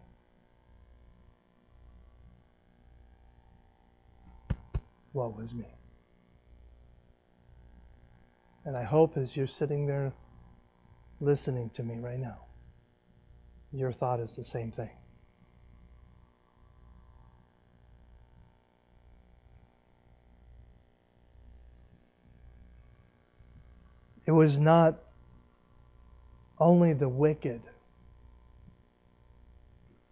Woe 5.13 5.37
is 5.43 5.53
me. 5.53 5.65
And 8.65 8.78
I 8.78 8.84
hope 8.84 9.17
as 9.17 9.36
you're 9.36 9.47
sitting 9.47 9.88
there 9.88 10.13
listening 11.19 11.69
to 11.71 11.84
me 11.84 11.95
right 12.00 12.19
now, 12.19 12.38
your 13.71 13.91
thought 13.91 14.19
is 14.19 14.36
the 14.36 14.43
same 14.43 14.71
thing. 14.71 14.89
It 24.26 24.32
was 24.32 24.60
not 24.60 25.00
only 26.60 26.93
the 26.93 27.10
wicked, 27.10 27.62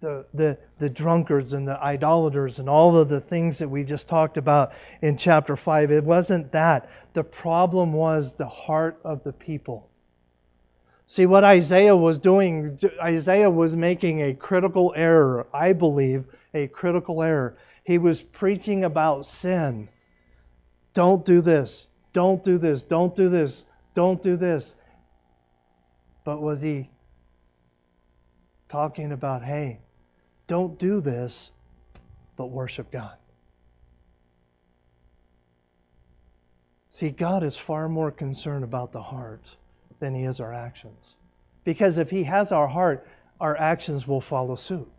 the, 0.02 0.26
the, 0.34 0.58
the 0.80 0.90
drunkards 0.90 1.54
and 1.54 1.68
the 1.68 1.82
idolaters 1.82 2.60
and 2.60 2.70
all 2.70 2.96
of 2.98 3.10
the 3.10 3.20
things 3.20 3.58
that 3.58 3.70
we 3.70 3.84
just 3.84 4.08
talked 4.08 4.38
about 4.38 4.72
in 5.02 5.18
chapter 5.18 5.56
5. 5.56 5.92
It 5.92 6.04
wasn't 6.04 6.52
that. 6.54 6.90
The 7.14 7.24
problem 7.24 7.92
was 7.92 8.34
the 8.34 8.48
heart 8.48 9.00
of 9.04 9.24
the 9.24 9.34
people. 9.34 9.90
See, 11.08 11.26
what 11.26 11.44
Isaiah 11.44 11.96
was 11.96 12.20
doing, 12.20 12.80
Isaiah 13.02 13.50
was 13.50 13.76
making 13.76 14.22
a 14.22 14.34
critical 14.34 14.94
error, 14.96 15.48
I 15.54 15.74
believe, 15.74 16.26
a 16.54 16.68
critical 16.68 17.24
error. 17.24 17.58
He 17.84 17.98
was 17.98 18.22
preaching 18.22 18.84
about 18.84 19.26
sin. 19.26 19.90
Don't 20.94 21.26
do 21.26 21.42
this. 21.42 21.88
Don't 22.14 22.44
do 22.44 22.58
this. 22.58 22.84
Don't 22.84 23.16
do 23.16 23.28
this. 23.28 23.66
Don't 23.96 24.22
do 24.22 24.38
this. 24.38 24.76
But 26.24 26.42
was 26.42 26.62
he 26.62 26.90
talking 28.70 29.12
about, 29.12 29.44
hey, 29.44 29.80
don't 30.50 30.80
do 30.80 31.00
this, 31.00 31.52
but 32.36 32.48
worship 32.48 32.92
God? 32.92 33.16
See, 36.90 37.12
God 37.12 37.44
is 37.44 37.56
far 37.56 37.88
more 37.88 38.12
concerned 38.12 38.64
about 38.64 38.92
the 38.92 39.02
heart 39.02 39.56
than 40.00 40.16
he 40.16 40.26
is 40.26 40.40
our 40.40 40.52
actions. 40.52 41.16
Because 41.64 41.98
if 41.98 42.10
he 42.10 42.24
has 42.24 42.52
our 42.52 42.68
heart, 42.68 43.08
our 43.40 43.56
actions 43.56 44.08
will 44.08 44.22
follow 44.22 44.56
suit. 44.56 44.92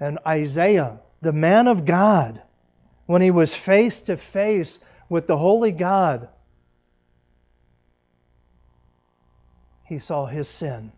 And 0.00 0.18
Isaiah, 0.26 0.98
the 1.22 1.32
man 1.32 1.68
of 1.68 1.84
God, 1.84 2.42
when 3.06 3.22
he 3.22 3.30
was 3.30 3.54
face 3.54 4.00
to 4.00 4.16
face 4.16 4.80
with 5.08 5.28
the 5.28 5.38
holy 5.38 5.70
God, 5.70 6.28
he 9.84 10.00
saw 10.00 10.26
his 10.26 10.48
sin 10.48 10.90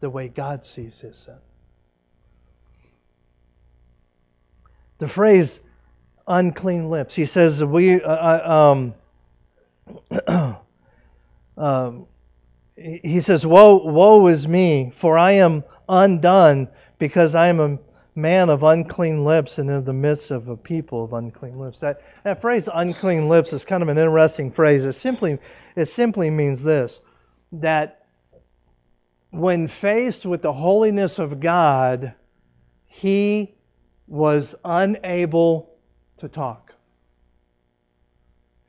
the 0.00 0.10
way 0.10 0.28
God 0.28 0.64
sees 0.64 1.00
his 1.00 1.16
sin. 1.16 1.38
The 4.98 5.08
phrase 5.08 5.60
unclean 6.26 6.88
lips, 6.90 7.14
he 7.14 7.26
says, 7.26 7.62
we, 7.62 8.02
uh, 8.02 8.08
uh 8.08 8.74
um, 10.28 10.56
um, 11.56 12.06
he 12.76 13.20
says, 13.20 13.46
woe, 13.46 13.76
woe 13.76 14.26
is 14.26 14.46
me, 14.46 14.90
for 14.94 15.16
I 15.16 15.32
am 15.32 15.64
undone 15.88 16.68
because 16.98 17.34
I 17.34 17.48
am 17.48 17.60
a 17.60 17.78
man 18.16 18.48
of 18.48 18.62
unclean 18.62 19.24
lips 19.24 19.58
and 19.58 19.68
in 19.68 19.84
the 19.84 19.92
midst 19.92 20.30
of 20.30 20.48
a 20.48 20.56
people 20.56 21.04
of 21.04 21.12
unclean 21.12 21.58
lips. 21.58 21.80
That, 21.80 22.02
that 22.24 22.40
phrase 22.40 22.68
unclean 22.72 23.28
lips 23.28 23.52
is 23.52 23.64
kind 23.64 23.82
of 23.82 23.88
an 23.88 23.98
interesting 23.98 24.50
phrase. 24.50 24.84
It 24.84 24.94
simply 24.94 25.38
it 25.76 25.84
simply 25.84 26.30
means 26.30 26.62
this 26.62 27.00
that 27.52 28.05
when 29.30 29.68
faced 29.68 30.24
with 30.26 30.42
the 30.42 30.52
holiness 30.52 31.18
of 31.18 31.40
God, 31.40 32.14
he 32.86 33.54
was 34.06 34.54
unable 34.64 35.74
to 36.18 36.28
talk. 36.28 36.74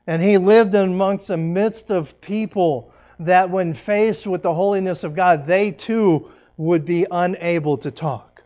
And 0.06 0.22
he 0.22 0.38
lived 0.38 0.74
amongst 0.74 1.28
the 1.28 1.36
midst 1.36 1.90
of 1.90 2.20
people 2.20 2.92
that, 3.20 3.50
when 3.50 3.74
faced 3.74 4.26
with 4.26 4.42
the 4.42 4.54
holiness 4.54 5.04
of 5.04 5.14
God, 5.14 5.46
they 5.46 5.70
too 5.70 6.30
would 6.56 6.84
be 6.84 7.06
unable 7.10 7.78
to 7.78 7.90
talk 7.90 8.42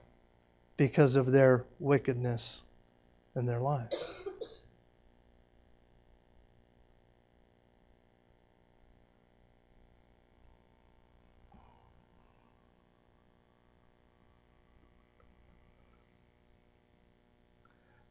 because 0.77 1.17
of 1.17 1.31
their 1.31 1.65
wickedness 1.79 2.63
in 3.37 3.47
their 3.47 3.61
lives. 3.61 3.97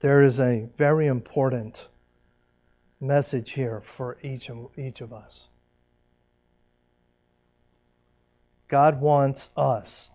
There 0.02 0.24
is 0.24 0.40
a 0.40 0.68
very 0.78 1.06
important 1.06 1.88
message 3.00 3.52
here 3.52 3.82
for 3.82 4.18
each 4.24 4.50
of, 4.50 4.70
each 4.78 5.02
of 5.02 5.14
us. 5.14 5.48
God 8.68 9.00
wants 9.00 9.50
us 9.56 10.10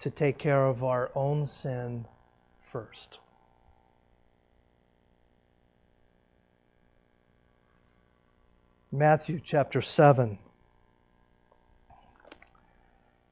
to 0.00 0.10
take 0.10 0.38
care 0.38 0.64
of 0.64 0.84
our 0.84 1.10
own 1.14 1.46
sin 1.46 2.06
first. 2.72 3.18
Matthew 8.92 9.40
chapter 9.42 9.82
7, 9.82 10.38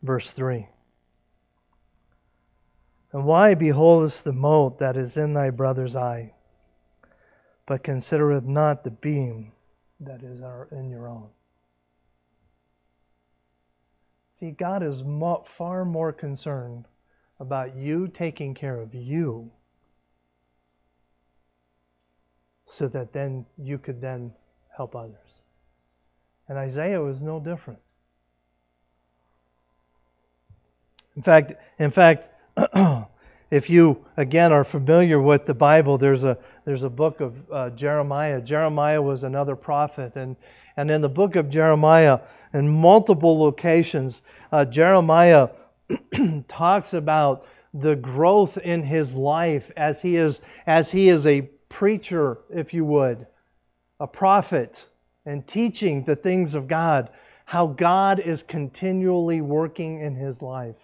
verse 0.03 0.33
3. 0.33 0.67
And 3.13 3.25
why 3.25 3.55
beholdest 3.55 4.25
the 4.25 4.33
mote 4.33 4.81
that 4.81 4.97
is 4.97 5.17
in 5.17 5.33
thy 5.33 5.51
brother's 5.51 5.97
eye, 5.97 6.35
but 7.67 7.83
considereth 7.83 8.45
not 8.45 8.85
the 8.85 8.91
beam 8.91 9.53
that 10.01 10.23
is 10.23 10.41
in 10.71 10.91
your 10.91 11.09
own? 11.09 11.29
See, 14.39 14.51
God 14.51 14.83
is 14.83 15.03
far 15.47 15.85
more 15.85 16.13
concerned 16.13 16.85
about 17.41 17.77
you 17.77 18.09
taking 18.09 18.55
care 18.55 18.79
of 18.79 18.95
you 18.95 19.51
so 22.67 22.87
that 22.89 23.13
then 23.13 23.47
you 23.57 23.79
could 23.79 24.01
then 24.01 24.33
help 24.77 24.95
others. 24.95 25.43
And 26.49 26.59
Isaiah 26.59 27.01
was 27.01 27.23
no 27.23 27.41
different. 27.41 27.81
In 31.17 31.23
fact, 31.23 31.55
in 31.79 31.91
fact, 31.91 32.29
if 33.51 33.71
you 33.71 34.05
again 34.17 34.53
are 34.53 34.65
familiar 34.65 35.21
with 35.21 35.47
the 35.47 35.55
Bible, 35.55 35.99
there's 35.99 36.25
a 36.25 36.39
there's 36.65 36.83
a 36.83 36.91
book 36.91 37.21
of 37.21 37.53
uh, 37.53 37.71
Jeremiah. 37.71 38.41
Jeremiah 38.41 39.01
was 39.01 39.23
another 39.23 39.57
prophet, 39.57 40.17
and 40.17 40.37
and 40.77 40.91
in 40.91 41.01
the 41.01 41.09
book 41.09 41.37
of 41.37 41.49
Jeremiah, 41.51 42.21
in 42.53 42.69
multiple 42.69 43.39
locations, 43.39 44.23
uh, 44.53 44.65
Jeremiah 44.65 45.51
talks 46.49 46.95
about 46.95 47.47
the 47.75 47.97
growth 47.97 48.59
in 48.59 48.83
his 48.83 49.15
life 49.15 49.71
as 49.77 50.01
he 50.01 50.17
is 50.17 50.41
as 50.67 50.91
he 50.91 51.09
is 51.09 51.27
a 51.27 51.43
preacher, 51.69 52.39
if 52.51 52.75
you 52.75 52.85
would, 52.85 53.27
a 54.01 54.07
prophet, 54.07 54.85
and 55.27 55.47
teaching 55.47 56.05
the 56.05 56.17
things 56.17 56.55
of 56.55 56.67
God. 56.67 57.11
How 57.45 57.67
God 57.67 58.21
is 58.21 58.43
continually 58.43 59.41
working 59.41 60.01
in 60.01 60.15
his 60.15 60.43
life. 60.43 60.77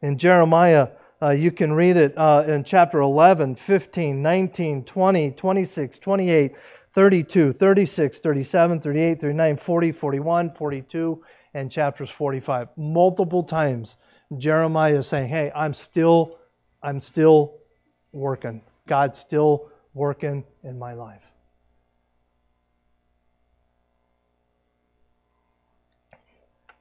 In 0.00 0.18
Jeremiah, 0.18 0.88
uh, 1.20 1.30
you 1.30 1.50
can 1.50 1.72
read 1.72 1.96
it 1.96 2.14
uh, 2.16 2.44
in 2.46 2.62
chapter 2.62 3.00
11, 3.00 3.56
15, 3.56 4.22
19, 4.22 4.84
20, 4.84 5.30
26, 5.32 5.98
28, 5.98 6.56
32, 6.94 7.52
36, 7.52 8.18
37, 8.20 8.80
38, 8.80 9.20
39, 9.20 9.56
40, 9.56 9.92
41, 9.92 10.54
42, 10.54 11.24
and 11.54 11.70
chapters 11.70 12.10
45. 12.10 12.68
Multiple 12.76 13.42
times 13.42 13.96
Jeremiah 14.36 14.98
is 14.98 15.08
saying, 15.08 15.28
"Hey, 15.28 15.50
I'm 15.54 15.74
still 15.74 16.38
I'm 16.82 17.00
still 17.00 17.54
working. 18.12 18.62
God's 18.86 19.18
still 19.18 19.70
working 19.94 20.44
in 20.62 20.78
my 20.78 20.92
life." 20.92 21.22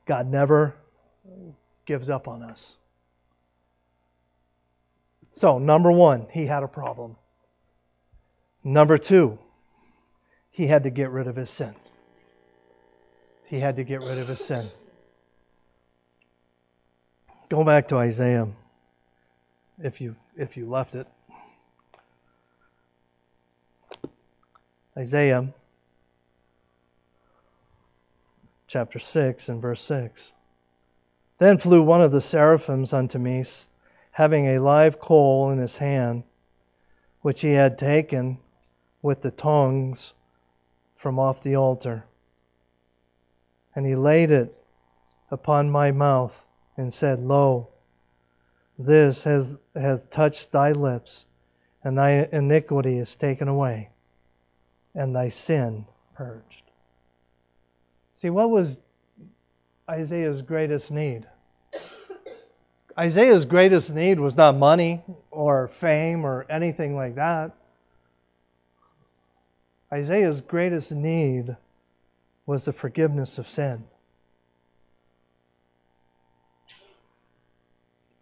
God 0.05 0.27
never 0.27 0.75
gives 1.85 2.09
up 2.09 2.27
on 2.27 2.43
us. 2.43 2.77
So, 5.37 5.59
number 5.59 5.91
one, 5.91 6.25
he 6.31 6.47
had 6.47 6.63
a 6.63 6.67
problem. 6.67 7.15
Number 8.63 8.97
two, 8.97 9.37
he 10.49 10.65
had 10.65 10.81
to 10.83 10.89
get 10.89 11.11
rid 11.11 11.27
of 11.27 11.35
his 11.35 11.51
sin. 11.51 11.75
He 13.45 13.59
had 13.59 13.75
to 13.75 13.83
get 13.83 14.01
rid 14.01 14.17
of 14.17 14.27
his 14.27 14.43
sin. 14.43 14.67
Go 17.49 17.63
back 17.63 17.89
to 17.89 17.97
Isaiah 17.97 18.47
if 19.79 20.01
you 20.01 20.15
if 20.35 20.57
you 20.57 20.67
left 20.67 20.95
it. 20.95 21.05
Isaiah 24.97 25.53
chapter 28.65 28.97
6 28.97 29.49
and 29.49 29.61
verse 29.61 29.83
6. 29.83 30.33
Then 31.37 31.59
flew 31.59 31.83
one 31.83 32.01
of 32.01 32.11
the 32.11 32.21
seraphims 32.21 32.91
unto 32.91 33.19
me, 33.19 33.43
having 34.17 34.47
a 34.47 34.57
live 34.57 34.99
coal 34.99 35.51
in 35.51 35.59
his 35.59 35.77
hand, 35.77 36.23
which 37.21 37.39
he 37.41 37.51
had 37.51 37.77
taken 37.77 38.35
with 39.03 39.21
the 39.21 39.29
tongs 39.29 40.11
from 40.95 41.19
off 41.19 41.43
the 41.43 41.55
altar. 41.55 42.03
And 43.75 43.85
he 43.85 43.95
laid 43.95 44.31
it 44.31 44.51
upon 45.29 45.69
my 45.69 45.91
mouth 45.91 46.47
and 46.77 46.91
said, 46.91 47.19
Lo, 47.19 47.67
this 48.79 49.23
has, 49.25 49.55
has 49.75 50.03
touched 50.05 50.51
thy 50.51 50.71
lips, 50.71 51.27
and 51.83 51.95
thy 51.95 52.27
iniquity 52.31 52.97
is 52.97 53.15
taken 53.15 53.47
away, 53.47 53.91
and 54.95 55.15
thy 55.15 55.29
sin 55.29 55.85
purged. 56.15 56.63
See, 58.15 58.31
what 58.31 58.49
was 58.49 58.79
Isaiah's 59.87 60.41
greatest 60.41 60.89
need? 60.89 61.27
Isaiah's 62.99 63.45
greatest 63.45 63.93
need 63.93 64.19
was 64.19 64.35
not 64.35 64.55
money 64.55 65.03
or 65.29 65.67
fame 65.67 66.25
or 66.25 66.45
anything 66.49 66.95
like 66.95 67.15
that. 67.15 67.51
Isaiah's 69.93 70.41
greatest 70.41 70.91
need 70.91 71.55
was 72.47 72.65
the 72.65 72.73
forgiveness 72.73 73.37
of 73.37 73.47
sin. 73.47 73.83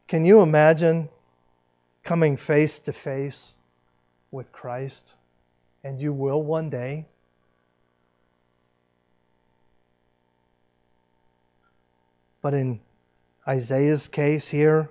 Can 0.07 0.25
you 0.25 0.41
imagine 0.41 1.09
coming 2.03 2.35
face 2.37 2.79
to 2.79 2.93
face 2.93 3.53
with 4.31 4.51
Christ? 4.51 5.13
And 5.83 6.01
you 6.01 6.11
will 6.11 6.41
one 6.41 6.69
day. 6.69 7.05
But 12.41 12.53
in 12.53 12.79
Isaiah's 13.47 14.07
case 14.07 14.47
here, 14.47 14.89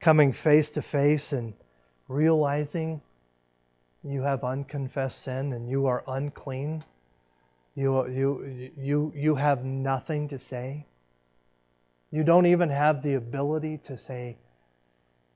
coming 0.00 0.32
face 0.32 0.70
to 0.70 0.82
face 0.82 1.32
and 1.32 1.54
realizing 2.08 3.00
you 4.02 4.22
have 4.22 4.44
unconfessed 4.44 5.22
sin 5.22 5.52
and 5.52 5.68
you 5.68 5.86
are 5.86 6.02
unclean. 6.06 6.84
You, 7.74 8.06
you, 8.08 8.70
you, 8.76 9.12
you 9.14 9.34
have 9.34 9.64
nothing 9.64 10.28
to 10.28 10.38
say. 10.38 10.86
You 12.10 12.24
don't 12.24 12.46
even 12.46 12.68
have 12.68 13.02
the 13.02 13.14
ability 13.14 13.78
to 13.84 13.96
say, 13.96 14.36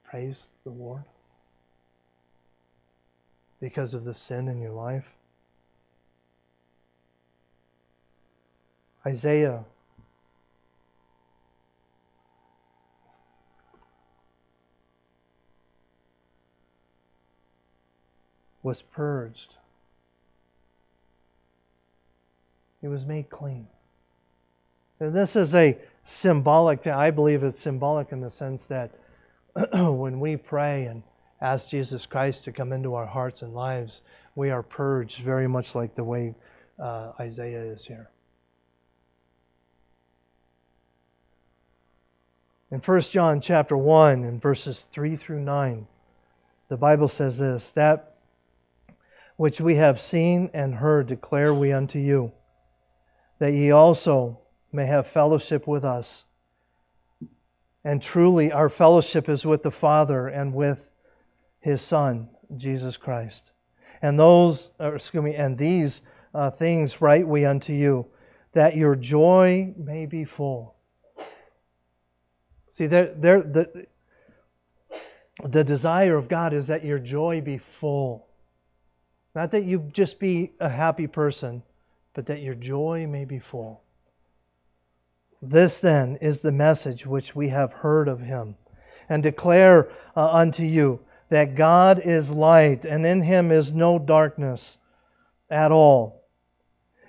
Praise 0.04 0.48
the 0.64 0.70
Lord, 0.70 1.02
because 3.60 3.94
of 3.94 4.04
the 4.04 4.14
sin 4.14 4.48
in 4.48 4.60
your 4.60 4.72
life. 4.72 5.08
Isaiah 9.06 9.64
was 18.64 18.82
purged. 18.82 19.56
He 22.80 22.88
was 22.88 23.06
made 23.06 23.30
clean. 23.30 23.68
And 24.98 25.14
this 25.14 25.36
is 25.36 25.54
a 25.54 25.78
symbolic. 26.02 26.86
I 26.86 27.10
believe 27.10 27.44
it's 27.44 27.60
symbolic 27.60 28.10
in 28.10 28.20
the 28.20 28.30
sense 28.30 28.64
that 28.66 28.90
when 29.72 30.18
we 30.18 30.36
pray 30.36 30.86
and 30.86 31.02
ask 31.40 31.68
Jesus 31.68 32.06
Christ 32.06 32.44
to 32.44 32.52
come 32.52 32.72
into 32.72 32.94
our 32.94 33.06
hearts 33.06 33.42
and 33.42 33.54
lives, 33.54 34.02
we 34.34 34.50
are 34.50 34.62
purged 34.62 35.18
very 35.18 35.46
much 35.46 35.74
like 35.74 35.94
the 35.94 36.04
way 36.04 36.34
uh, 36.78 37.12
Isaiah 37.20 37.64
is 37.64 37.84
here. 37.84 38.08
In 42.70 42.80
1 42.80 43.00
John 43.02 43.40
chapter 43.42 43.76
1 43.76 44.24
and 44.24 44.40
verses 44.40 44.84
3 44.84 45.16
through 45.16 45.40
9, 45.40 45.86
the 46.68 46.76
Bible 46.78 47.08
says 47.08 47.36
this, 47.36 47.72
that 47.72 48.13
which 49.36 49.60
we 49.60 49.76
have 49.76 50.00
seen 50.00 50.50
and 50.54 50.74
heard 50.74 51.06
declare 51.06 51.52
we 51.52 51.72
unto 51.72 51.98
you, 51.98 52.32
that 53.38 53.52
ye 53.52 53.70
also 53.72 54.40
may 54.72 54.86
have 54.86 55.06
fellowship 55.06 55.66
with 55.66 55.84
us. 55.84 56.24
And 57.84 58.00
truly 58.02 58.52
our 58.52 58.68
fellowship 58.68 59.28
is 59.28 59.44
with 59.44 59.62
the 59.62 59.70
Father 59.70 60.28
and 60.28 60.54
with 60.54 60.82
his 61.60 61.82
Son, 61.82 62.28
Jesus 62.56 62.96
Christ. 62.96 63.50
And 64.00 64.18
those, 64.18 64.70
excuse 64.78 65.22
me, 65.22 65.34
and 65.34 65.58
these 65.58 66.00
uh, 66.34 66.50
things 66.50 67.00
write 67.00 67.26
we 67.26 67.44
unto 67.44 67.72
you, 67.72 68.06
that 68.52 68.76
your 68.76 68.94
joy 68.94 69.74
may 69.76 70.06
be 70.06 70.24
full. 70.24 70.74
See, 72.68 72.86
they're, 72.86 73.12
they're, 73.14 73.42
the, 73.42 73.86
the 75.44 75.64
desire 75.64 76.16
of 76.16 76.28
God 76.28 76.52
is 76.52 76.68
that 76.68 76.84
your 76.84 76.98
joy 76.98 77.40
be 77.40 77.58
full. 77.58 78.26
Not 79.34 79.50
that 79.50 79.64
you 79.64 79.90
just 79.92 80.20
be 80.20 80.52
a 80.60 80.68
happy 80.68 81.06
person, 81.06 81.62
but 82.14 82.26
that 82.26 82.40
your 82.40 82.54
joy 82.54 83.06
may 83.08 83.24
be 83.24 83.38
full. 83.38 83.82
This 85.42 85.80
then 85.80 86.16
is 86.16 86.40
the 86.40 86.52
message 86.52 87.04
which 87.04 87.34
we 87.34 87.48
have 87.48 87.72
heard 87.72 88.08
of 88.08 88.20
him, 88.20 88.56
and 89.08 89.22
declare 89.22 89.88
uh, 90.16 90.32
unto 90.32 90.62
you 90.62 91.00
that 91.28 91.56
God 91.56 91.98
is 91.98 92.30
light, 92.30 92.84
and 92.84 93.04
in 93.04 93.20
him 93.20 93.50
is 93.50 93.72
no 93.72 93.98
darkness 93.98 94.78
at 95.50 95.72
all. 95.72 96.22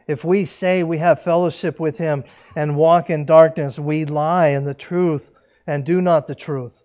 If 0.07 0.23
we 0.23 0.45
say 0.45 0.83
we 0.83 0.97
have 0.97 1.21
fellowship 1.21 1.79
with 1.79 1.97
him 1.97 2.25
and 2.55 2.75
walk 2.75 3.09
in 3.09 3.25
darkness, 3.25 3.79
we 3.79 4.05
lie 4.05 4.47
in 4.47 4.65
the 4.65 4.73
truth 4.73 5.31
and 5.67 5.85
do 5.85 6.01
not 6.01 6.27
the 6.27 6.35
truth. 6.35 6.83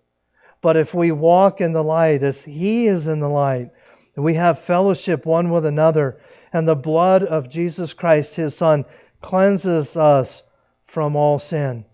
But 0.61 0.77
if 0.77 0.93
we 0.93 1.11
walk 1.11 1.61
in 1.61 1.73
the 1.73 1.83
light 1.83 2.23
as 2.23 2.41
He 2.41 2.85
is 2.87 3.07
in 3.07 3.19
the 3.19 3.29
light, 3.29 3.71
we 4.15 4.33
have 4.33 4.59
fellowship 4.59 5.25
one 5.25 5.49
with 5.49 5.65
another, 5.65 6.19
and 6.51 6.67
the 6.67 6.75
blood 6.75 7.23
of 7.23 7.49
Jesus 7.49 7.93
Christ, 7.93 8.35
His 8.35 8.55
Son, 8.55 8.85
cleanses 9.21 9.95
us 9.95 10.43
from 10.85 11.15
all 11.15 11.39
sin. 11.39 11.85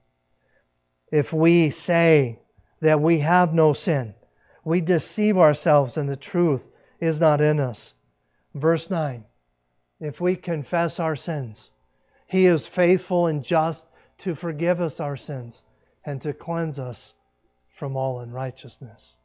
If 1.12 1.32
we 1.32 1.70
say 1.70 2.40
that 2.82 3.02
we 3.02 3.20
have 3.20 3.54
no 3.54 3.74
sin, 3.74 4.16
we 4.64 4.82
deceive 4.82 5.38
ourselves 5.38 5.98
and 5.98 6.10
the 6.10 6.18
truth 6.18 6.68
is 7.00 7.20
not 7.20 7.40
in 7.40 7.60
us. 7.60 7.94
Verse 8.54 8.90
9 8.90 9.24
If 10.00 10.20
we 10.20 10.36
confess 10.36 11.00
our 11.00 11.16
sins, 11.16 11.72
He 12.26 12.46
is 12.46 12.68
faithful 12.68 13.28
and 13.28 13.44
just 13.44 13.86
to 14.20 14.36
forgive 14.36 14.82
us 14.82 15.00
our 15.00 15.16
sins 15.16 15.62
and 16.04 16.22
to 16.24 16.34
cleanse 16.34 16.80
us 16.80 17.14
from 17.70 17.96
all 17.96 18.20
unrighteousness. 18.20 19.16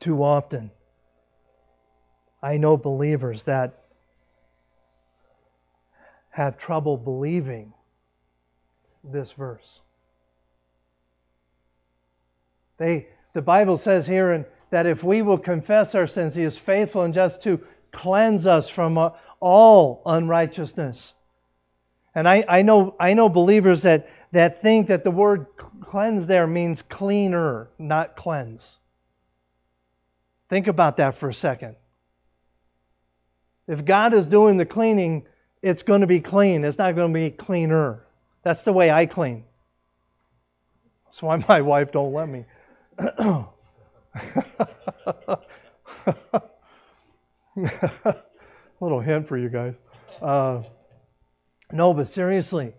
Too 0.00 0.22
often, 0.22 0.70
I 2.42 2.56
know 2.56 2.76
believers 2.76 3.44
that 3.44 3.74
have 6.30 6.58
trouble 6.58 6.96
believing 6.96 7.72
this 9.04 9.32
verse. 9.32 9.80
They, 12.76 13.08
the 13.32 13.42
Bible 13.42 13.76
says 13.76 14.06
here 14.06 14.32
in, 14.32 14.46
that 14.70 14.86
if 14.86 15.02
we 15.02 15.22
will 15.22 15.38
confess 15.38 15.94
our 15.94 16.06
sins, 16.06 16.34
He 16.34 16.42
is 16.42 16.58
faithful 16.58 17.02
and 17.02 17.14
just 17.14 17.42
to 17.42 17.60
cleanse 17.90 18.46
us 18.46 18.68
from 18.68 18.98
uh, 18.98 19.10
all 19.40 20.02
unrighteousness. 20.04 21.14
And 22.14 22.28
I, 22.28 22.44
I, 22.48 22.62
know, 22.62 22.94
I 22.98 23.14
know 23.14 23.28
believers 23.28 23.82
that, 23.82 24.10
that 24.32 24.60
think 24.60 24.88
that 24.88 25.04
the 25.04 25.10
word 25.10 25.46
cleanse 25.56 26.26
there 26.26 26.46
means 26.46 26.82
cleaner, 26.82 27.70
not 27.78 28.16
cleanse. 28.16 28.78
Think 30.48 30.66
about 30.66 30.96
that 30.98 31.16
for 31.16 31.28
a 31.28 31.34
second. 31.34 31.76
If 33.66 33.84
God 33.84 34.14
is 34.14 34.26
doing 34.26 34.56
the 34.56 34.64
cleaning, 34.64 35.26
it's 35.62 35.82
going 35.82 36.00
to 36.00 36.06
be 36.06 36.20
clean. 36.20 36.64
It's 36.64 36.78
not 36.78 36.94
going 36.94 37.12
to 37.12 37.18
be 37.18 37.30
cleaner. 37.30 38.04
That's 38.42 38.62
the 38.62 38.72
way 38.72 38.90
I 38.90 39.06
clean. 39.06 39.44
That's 41.04 41.22
why 41.22 41.36
my 41.48 41.60
wife 41.60 41.92
don't 41.92 42.12
let 42.12 42.28
me. 42.28 42.44
Little 48.80 49.00
hint 49.00 49.26
for 49.26 49.36
you 49.36 49.48
guys. 49.48 49.74
Uh, 50.22 50.62
no, 51.72 51.92
but 51.92 52.08
seriously. 52.08 52.72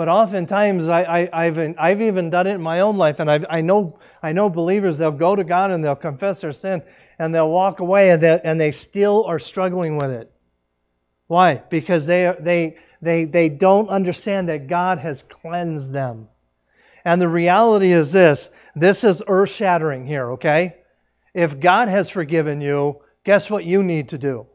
But 0.00 0.08
oftentimes, 0.08 0.88
I, 0.88 1.28
have 1.30 1.58
I've 1.76 2.00
even 2.00 2.30
done 2.30 2.46
it 2.46 2.54
in 2.54 2.62
my 2.62 2.80
own 2.80 2.96
life, 2.96 3.20
and 3.20 3.30
I've, 3.30 3.44
I 3.50 3.60
know 3.60 3.98
I 4.22 4.32
know 4.32 4.48
believers. 4.48 4.96
They'll 4.96 5.10
go 5.10 5.36
to 5.36 5.44
God 5.44 5.72
and 5.72 5.84
they'll 5.84 5.94
confess 5.94 6.40
their 6.40 6.52
sin, 6.52 6.82
and 7.18 7.34
they'll 7.34 7.50
walk 7.50 7.80
away, 7.80 8.10
and 8.10 8.22
they, 8.22 8.40
and 8.42 8.58
they 8.58 8.72
still 8.72 9.26
are 9.26 9.38
struggling 9.38 9.98
with 9.98 10.10
it. 10.10 10.32
Why? 11.26 11.62
Because 11.68 12.06
they 12.06 12.34
they 12.40 12.78
they 13.02 13.26
they 13.26 13.50
don't 13.50 13.90
understand 13.90 14.48
that 14.48 14.68
God 14.68 15.00
has 15.00 15.22
cleansed 15.22 15.92
them. 15.92 16.28
And 17.04 17.20
the 17.20 17.28
reality 17.28 17.92
is 17.92 18.10
this: 18.10 18.48
this 18.74 19.04
is 19.04 19.22
earth-shattering 19.26 20.06
here. 20.06 20.30
Okay, 20.30 20.76
if 21.34 21.60
God 21.60 21.88
has 21.88 22.08
forgiven 22.08 22.62
you, 22.62 23.02
guess 23.22 23.50
what 23.50 23.66
you 23.66 23.82
need 23.82 24.08
to 24.08 24.16
do? 24.16 24.46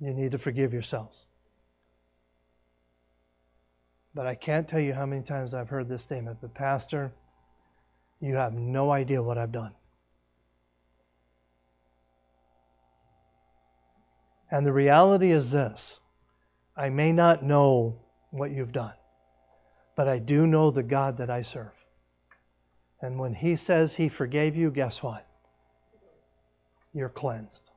You 0.00 0.14
need 0.14 0.32
to 0.32 0.38
forgive 0.38 0.72
yourselves. 0.72 1.26
But 4.14 4.26
I 4.26 4.34
can't 4.34 4.68
tell 4.68 4.80
you 4.80 4.92
how 4.92 5.06
many 5.06 5.22
times 5.22 5.54
I've 5.54 5.68
heard 5.68 5.88
this 5.88 6.02
statement. 6.02 6.38
But, 6.40 6.54
Pastor, 6.54 7.12
you 8.20 8.36
have 8.36 8.52
no 8.52 8.90
idea 8.90 9.22
what 9.22 9.38
I've 9.38 9.52
done. 9.52 9.72
And 14.50 14.66
the 14.66 14.72
reality 14.72 15.30
is 15.30 15.50
this 15.50 15.98
I 16.76 16.90
may 16.90 17.12
not 17.12 17.42
know 17.42 17.98
what 18.30 18.50
you've 18.50 18.72
done, 18.72 18.94
but 19.96 20.08
I 20.08 20.18
do 20.18 20.46
know 20.46 20.70
the 20.70 20.82
God 20.82 21.16
that 21.18 21.30
I 21.30 21.40
serve. 21.40 21.72
And 23.00 23.18
when 23.18 23.34
He 23.34 23.56
says 23.56 23.94
He 23.94 24.10
forgave 24.10 24.54
you, 24.54 24.70
guess 24.70 25.02
what? 25.02 25.26
You're 26.92 27.08
cleansed. 27.08 27.70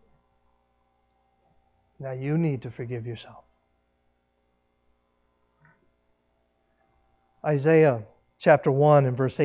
Now 1.97 2.11
you 2.11 2.37
need 2.37 2.63
to 2.63 2.71
forgive 2.71 3.07
yourself. 3.07 3.44
Isaiah 7.45 8.03
chapter 8.39 8.71
1 8.71 9.05
and 9.05 9.15
verse 9.15 9.39
8. 9.39 9.43